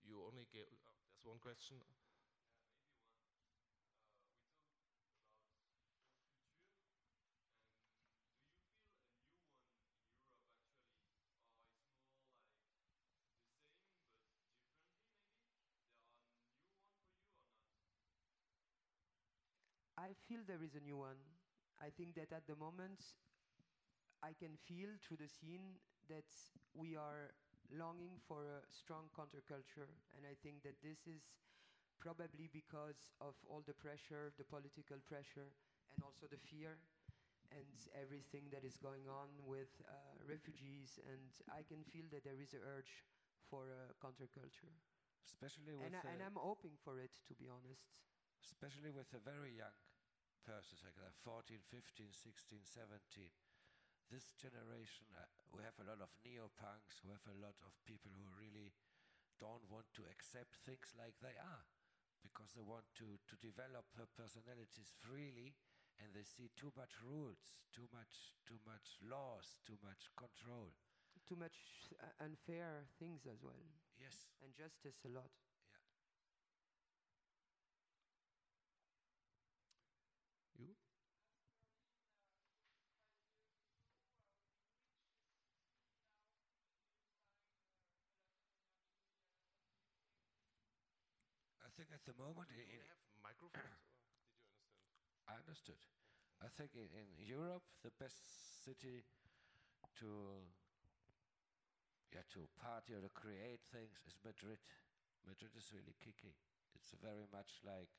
[0.00, 0.68] You only get.
[0.72, 1.76] Oh, there's one question.
[20.06, 21.18] I feel there is a new one.
[21.82, 23.02] I think that at the moment,
[24.22, 26.30] I can feel through the scene that
[26.78, 27.34] we are
[27.74, 29.90] longing for a strong counterculture.
[30.14, 31.26] And I think that this is
[31.98, 35.50] probably because of all the pressure, the political pressure,
[35.90, 36.78] and also the fear
[37.50, 41.02] and everything that is going on with uh, refugees.
[41.02, 43.02] And I can feel that there is a urge
[43.50, 44.70] for a counterculture.
[45.26, 47.90] Especially with And, I, and I'm hoping for it, to be honest.
[48.46, 49.74] especially with the very young
[50.46, 53.26] persons, like uh, 14, 15, 16, 17.
[54.06, 58.14] This generation, uh, we have a lot of neo-punks, we have a lot of people
[58.14, 58.70] who really
[59.42, 61.66] don't want to accept things like they are
[62.22, 65.58] because they want to, to develop their personalities freely
[65.98, 70.70] and they see too much rules, too much, too much laws, too much control.
[71.26, 71.58] Too much
[71.98, 73.66] uh, unfair things as well.
[73.98, 74.30] Yes.
[74.44, 75.32] And justice a lot.
[92.06, 93.82] The moment in, have microphones?
[94.22, 95.26] or did you understand?
[95.28, 95.82] I understood.
[96.42, 98.18] I think in, in Europe the best
[98.64, 99.04] city
[100.00, 100.10] to
[102.12, 104.60] yeah to party or to create things is Madrid.
[105.26, 106.36] Madrid is really kicking.
[106.76, 107.90] It's very much like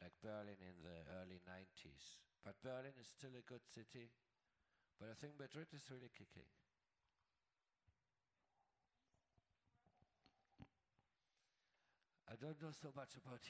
[0.00, 2.22] like Berlin in the early 90s.
[2.44, 4.08] But Berlin is still a good city.
[4.98, 6.48] But I think Madrid is really kicking.
[12.30, 13.42] I don't know so much about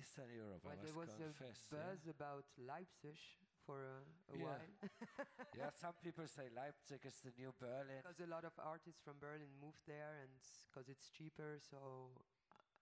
[0.00, 0.64] Eastern Europe.
[0.64, 1.68] I there was a confess.
[1.68, 2.16] buzz yeah.
[2.16, 3.20] about Leipzig
[3.66, 4.00] for a,
[4.32, 4.44] a Yeah.
[4.48, 4.68] while
[5.52, 8.00] yeah, some people say Leipzig is the new Berlin.
[8.02, 10.32] because a lot of artists from Berlin moved there and
[10.66, 11.60] because it's cheaper.
[11.60, 12.16] So,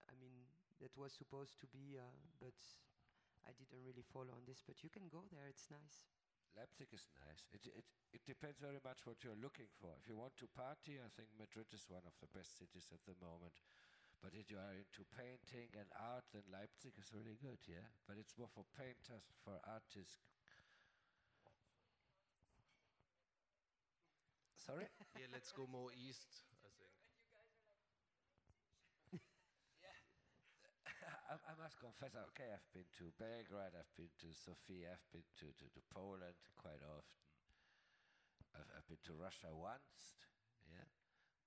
[0.07, 0.47] I mean,
[0.79, 2.07] that was supposed to be, uh,
[2.39, 2.55] but
[3.45, 4.63] I didn't really follow on this.
[4.65, 6.07] But you can go there; it's nice.
[6.55, 7.49] Leipzig is nice.
[7.51, 9.89] It, it, it depends very much what you're looking for.
[9.97, 13.01] If you want to party, I think Madrid is one of the best cities at
[13.09, 13.57] the moment.
[14.23, 17.91] But if you are into painting and art, then Leipzig is really good, yeah?
[18.07, 20.23] But it's more for painters, for artists.
[24.55, 24.87] Sorry?
[25.19, 26.93] Yeah, let's go more east, I think.
[31.29, 35.27] I, I must confess, okay, I've been to Belgrade, I've been to Sofia, I've been
[35.43, 37.19] to, to, to Poland quite often.
[38.55, 40.15] I've, I've been to Russia once,
[40.65, 40.87] yeah,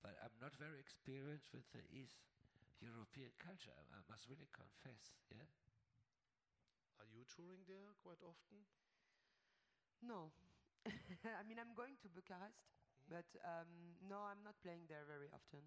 [0.03, 2.36] but I'm not very experienced with the East
[2.81, 3.73] European culture.
[3.73, 5.47] I, I must really confess, yeah.
[6.99, 8.65] Are you touring there quite often?
[10.01, 10.31] No.
[10.85, 12.61] I mean, I'm going to Bucharest,
[13.09, 15.61] but um, no, I'm not playing there very often.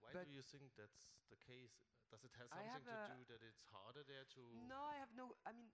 [0.00, 1.74] Why But- do you think that's the case?
[2.10, 4.40] Does it have something have to do that it's harder there to?
[4.64, 5.36] No, I have no.
[5.44, 5.68] I mean,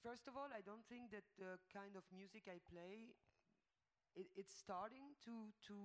[0.00, 3.12] first of all, I don't think that the kind of music I play,
[4.16, 5.76] it, it's starting to to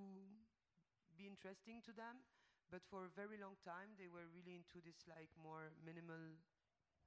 [1.18, 2.24] be interesting to them,
[2.72, 6.39] but for a very long time they were really into this like more minimal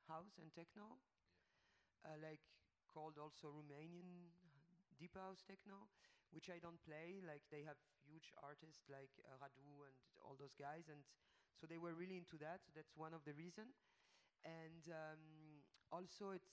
[0.09, 0.99] house and techno,
[2.05, 2.43] uh, like
[2.91, 4.31] called also Romanian
[4.99, 5.91] deep house techno,
[6.31, 7.21] which I don't play.
[7.25, 11.03] Like they have huge artists like uh, Rhadoo and all those guys, and
[11.59, 12.63] so they were really into that.
[12.65, 13.73] So that's one of the reason.
[14.45, 15.23] And um,
[15.93, 16.53] also, it's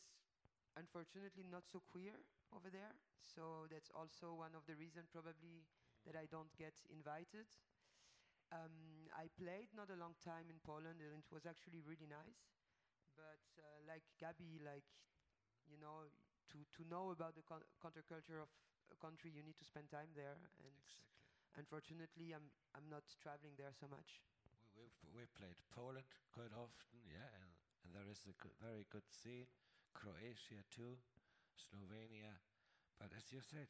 [0.77, 2.17] unfortunately not so queer
[2.55, 2.95] over there.
[3.21, 5.65] So that's also one of the reason probably
[6.07, 7.47] that I don't get invited.
[8.51, 12.51] Um, I played not a long time in Poland, and it was actually really nice.
[13.15, 14.85] But uh, like Gabi, like
[15.67, 16.09] you know,
[16.51, 17.43] to to know about the
[17.81, 18.49] counterculture of
[18.91, 20.37] a country, you need to spend time there.
[20.63, 20.75] And
[21.55, 21.57] Exactly.
[21.57, 24.21] unfortunately, I'm I'm not traveling there so much.
[24.75, 27.51] We, we, we played Poland quite often, yeah, and,
[27.83, 29.47] and there is a good, very good scene.
[29.93, 30.97] Croatia too,
[31.55, 32.39] Slovenia.
[32.99, 33.67] But as you said,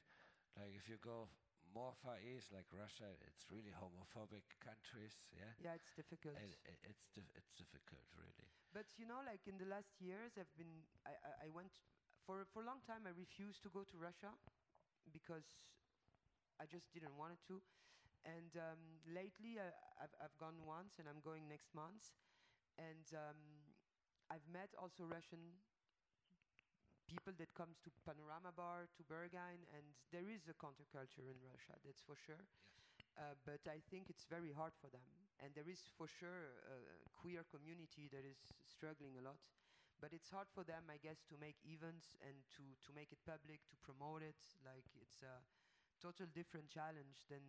[0.57, 1.29] like if you go
[1.73, 5.53] more far east, like Russia, it's really homophobic countries, yeah.
[5.63, 6.35] Yeah, it's difficult.
[6.37, 8.47] And i- it's dif- it's difficult, really.
[8.73, 11.79] But you know, like in the last years, I've been I, I, I went
[12.25, 13.05] for for a long time.
[13.05, 14.31] I refused to go to Russia
[15.11, 15.47] because
[16.59, 17.61] I just didn't want it to.
[18.23, 19.71] And um, lately, I,
[20.03, 22.11] I've I've gone once, and I'm going next month.
[22.77, 23.37] And um,
[24.29, 25.59] I've met also Russian
[27.11, 29.83] people that comes to Panorama Bar, to Berghain, and
[30.15, 32.47] there is a counterculture in Russia, that's for sure.
[33.19, 35.03] Uh, but I think it's very hard for them.
[35.43, 36.77] And there is for sure a
[37.11, 39.41] queer community that is struggling a lot.
[39.99, 43.21] But it's hard for them, I guess, to make events and to, to make it
[43.27, 44.39] public, to promote it.
[44.63, 45.43] Like it's a
[46.01, 47.43] total different challenge than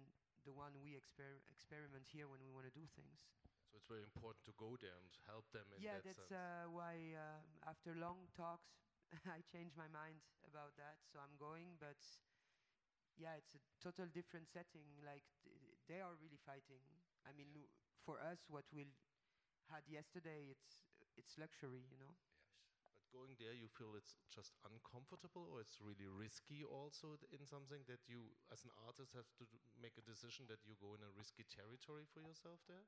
[0.45, 3.31] the one we exper- experiment here when we want to do things.
[3.71, 6.69] So it's very important to go there and help them in yeah, that that's uh,
[6.69, 8.92] why um, after long talks,
[9.27, 10.99] I changed my mind about that.
[11.13, 11.97] So I'm going, but
[13.17, 15.01] yeah, it's a total different setting.
[15.05, 15.57] Like th-
[15.89, 16.83] they are really fighting.
[17.25, 17.71] I mean, w-
[18.05, 18.89] for us, what we
[19.71, 20.85] had yesterday, it's
[21.17, 22.15] it's luxury, you know.
[22.69, 27.45] Yes, But going there, you feel it's just uncomfortable, or it's really risky also in
[27.47, 29.45] something that you, as an artist, have to
[29.81, 32.87] make a decision that you go in a risky territory for yourself there.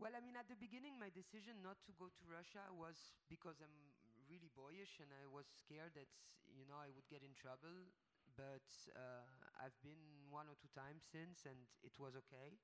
[0.00, 3.60] Well, I mean, at the beginning, my decision not to go to Russia was because
[3.62, 3.92] I'm
[4.30, 6.08] really boyish and I was scared that,
[6.46, 7.90] you know, I would get in trouble.
[8.38, 8.64] But
[8.94, 9.26] uh,
[9.58, 12.56] I've been one or two times since and it was okay.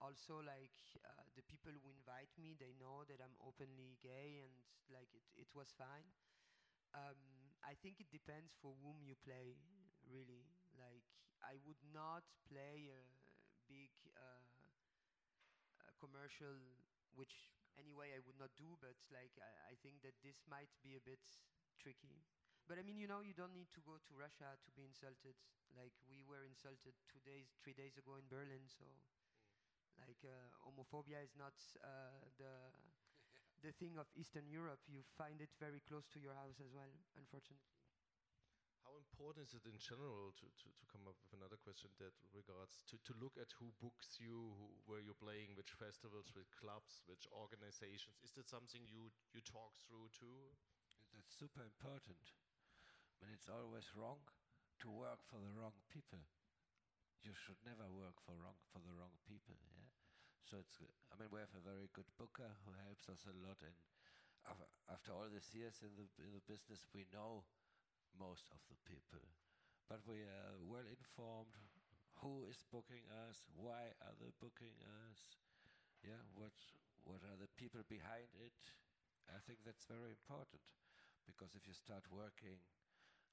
[0.00, 0.74] Also, like,
[1.06, 4.54] uh, the people who invite me, they know that I'm openly gay and,
[4.90, 6.10] like, it, it was fine.
[6.94, 9.56] Um, I think it depends for whom you play,
[10.06, 10.46] really.
[10.76, 11.06] Like,
[11.42, 13.02] I would not play a
[13.68, 13.90] big.
[14.16, 14.44] Uh,
[15.80, 16.56] uh, commercial,
[17.14, 20.96] which anyway I would not do, but like I, I think that this might be
[20.96, 21.22] a bit
[21.80, 22.22] tricky.
[22.68, 25.34] But I mean, you know, you don't need to go to Russia to be insulted.
[25.74, 28.64] Like we were insulted two days, three days ago in Berlin.
[28.70, 28.86] So,
[29.98, 31.54] like uh, homophobia is not
[31.84, 32.52] uh, the
[33.64, 34.80] the thing of Eastern Europe.
[34.86, 37.81] You find it very close to your house as well, unfortunately.
[38.82, 42.14] How important is it in general to, to, to come up with another question that
[42.34, 46.50] regards to, to look at who books you, who, where you're playing, which festivals, which
[46.58, 48.18] clubs, which organizations?
[48.26, 50.50] Is that something you, you talk through too?
[51.14, 52.34] That's super important.
[53.22, 54.18] But it's always wrong
[54.82, 56.18] to work for the wrong people.
[57.22, 59.54] You should never work for wrong for the wrong people.
[59.78, 59.86] Yeah.
[60.42, 60.82] So it's.
[61.06, 63.78] I mean, we have a very good booker who helps us a lot, and
[64.90, 67.46] after all these years in the in the business, we know
[68.18, 69.22] most of the people,
[69.88, 71.56] but we are well informed.
[72.22, 73.42] Who is booking us?
[73.52, 75.40] Why are they booking us?
[76.04, 76.22] Yeah.
[76.34, 76.54] What
[77.02, 78.54] What are the people behind it?
[79.26, 80.62] I think that's very important
[81.26, 82.62] because if you start working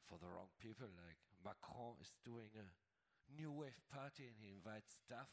[0.09, 0.89] for the wrong people.
[0.89, 2.65] Like Macron is doing a
[3.29, 5.29] new wave party and he invites stuff.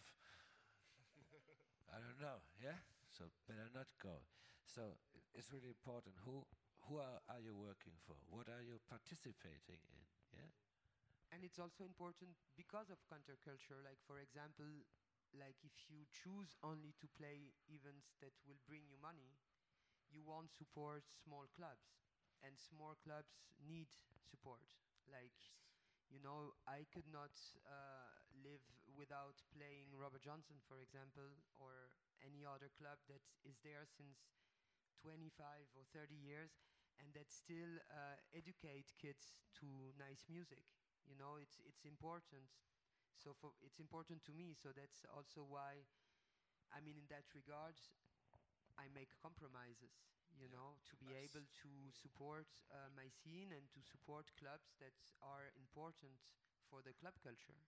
[1.94, 2.84] I don't know, yeah?
[3.08, 4.28] So better not go.
[4.68, 5.00] So
[5.32, 6.20] it's really important.
[6.28, 6.44] Who
[6.88, 8.16] who are, are you working for?
[8.30, 10.04] What are you participating in?
[10.32, 10.50] Yeah?
[11.32, 14.66] and it's also important because of counterculture like for example
[15.34, 19.34] like if you choose only to play events that will bring you money
[20.10, 21.98] you won't support small clubs
[22.42, 23.90] and small clubs need
[24.22, 24.62] support
[25.10, 25.34] like
[26.08, 27.34] you know i could not
[27.66, 28.62] uh, live
[28.94, 31.90] without playing robert johnson for example or
[32.22, 34.30] any other club that is there since
[35.02, 36.62] 25 or 30 years
[37.00, 40.64] and that still uh, educate kids to nice music
[41.06, 42.48] you know it's it's important.
[43.16, 45.86] So for it's important to me so that's also why
[46.72, 47.76] i mean in that regard
[48.78, 49.94] i make compromises
[50.38, 54.96] you know to be able to support uh, my scene and to support clubs that
[55.20, 56.16] are important
[56.70, 57.60] for the club culture.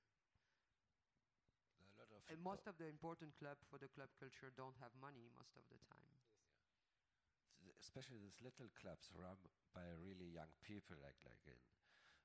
[1.78, 4.92] A lot of and most of the important club for the club culture don't have
[5.00, 6.27] money most of the time
[7.82, 9.38] especially these little clubs run
[9.74, 11.58] by really young people like like in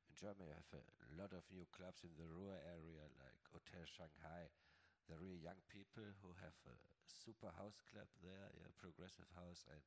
[0.09, 0.83] in Germany you have a
[1.17, 4.49] lot of new clubs in the Ruhr area like Hotel Shanghai.
[5.07, 6.75] They're really young people who have a
[7.07, 9.83] super house club there yeah progressive house and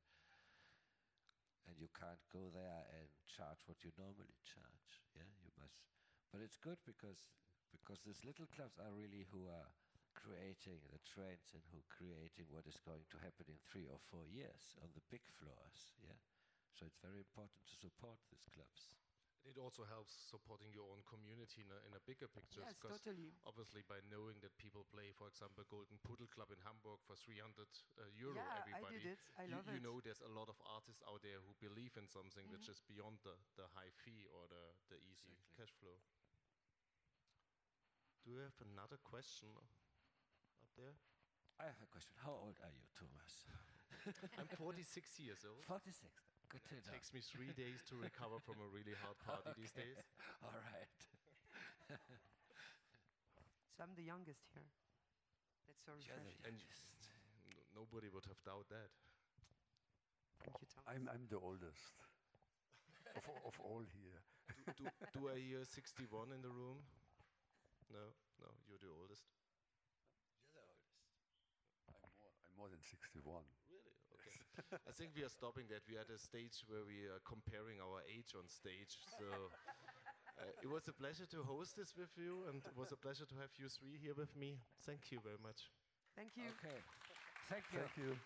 [1.67, 5.83] and you can't go there and charge what you normally charge yeah you must.
[6.31, 7.29] But it's good because
[7.71, 9.69] because these little clubs are really who are
[10.17, 14.25] creating the trends and who creating what is going to happen in three or four
[14.25, 15.93] years on the big floors.
[16.01, 16.17] Yeah,
[16.73, 18.97] so it's very important to support these clubs.
[19.45, 22.61] It also helps supporting your own community in a, in a bigger picture.
[22.61, 26.59] yes 'cause totally obviously by knowing that people play, for example, Golden Pudel Club in
[26.59, 28.95] Hamburg for 300 uh, euro yeah everybody.
[28.97, 31.21] i did it i you, love you it know there's a lot of artists out
[31.23, 32.71] there who believe in something which Mhm.
[32.71, 35.55] is beyond the, the high fee or the, the easy Exactly.
[35.55, 36.01] cash flow.
[38.23, 39.69] Do you have another question up
[40.77, 40.95] there?
[41.57, 42.13] I have a question.
[42.21, 43.33] How old are you, Thomas?
[44.39, 45.65] I'm 46 years old.
[45.65, 46.13] Forty-six.
[46.47, 46.85] Good to know.
[46.85, 49.97] It takes me three days to recover from a really hard party these days.
[50.45, 51.01] All right.
[53.77, 54.67] so i'm the youngest here
[55.63, 56.83] that's so You're refreshing And youngest.
[57.71, 58.91] nobody would have doubted that.
[60.43, 60.83] thank you Thomas.
[60.91, 61.95] I'm, I'm the oldest
[63.15, 64.19] of, of all here.
[64.75, 64.83] do, do,
[65.15, 66.83] do I hear 61 in the room?
[67.87, 68.11] No,
[68.43, 69.23] no, you're the oldest.
[70.43, 70.91] You're the oldest.
[72.43, 73.45] I'm more, than 61.
[73.69, 73.93] Really?
[74.17, 74.35] Okay.
[74.89, 75.85] I think we are stopping that.
[75.87, 78.97] We are at a stage where we are comparing our age on stage.
[79.17, 79.53] So
[80.41, 83.25] uh, it was a pleasure to host this with you, and it was a pleasure
[83.25, 84.57] to have you three here with me.
[84.85, 85.69] Thank you very much.
[86.15, 86.81] thank you Okay.
[87.49, 87.79] Thank you.
[87.79, 88.17] Thank you.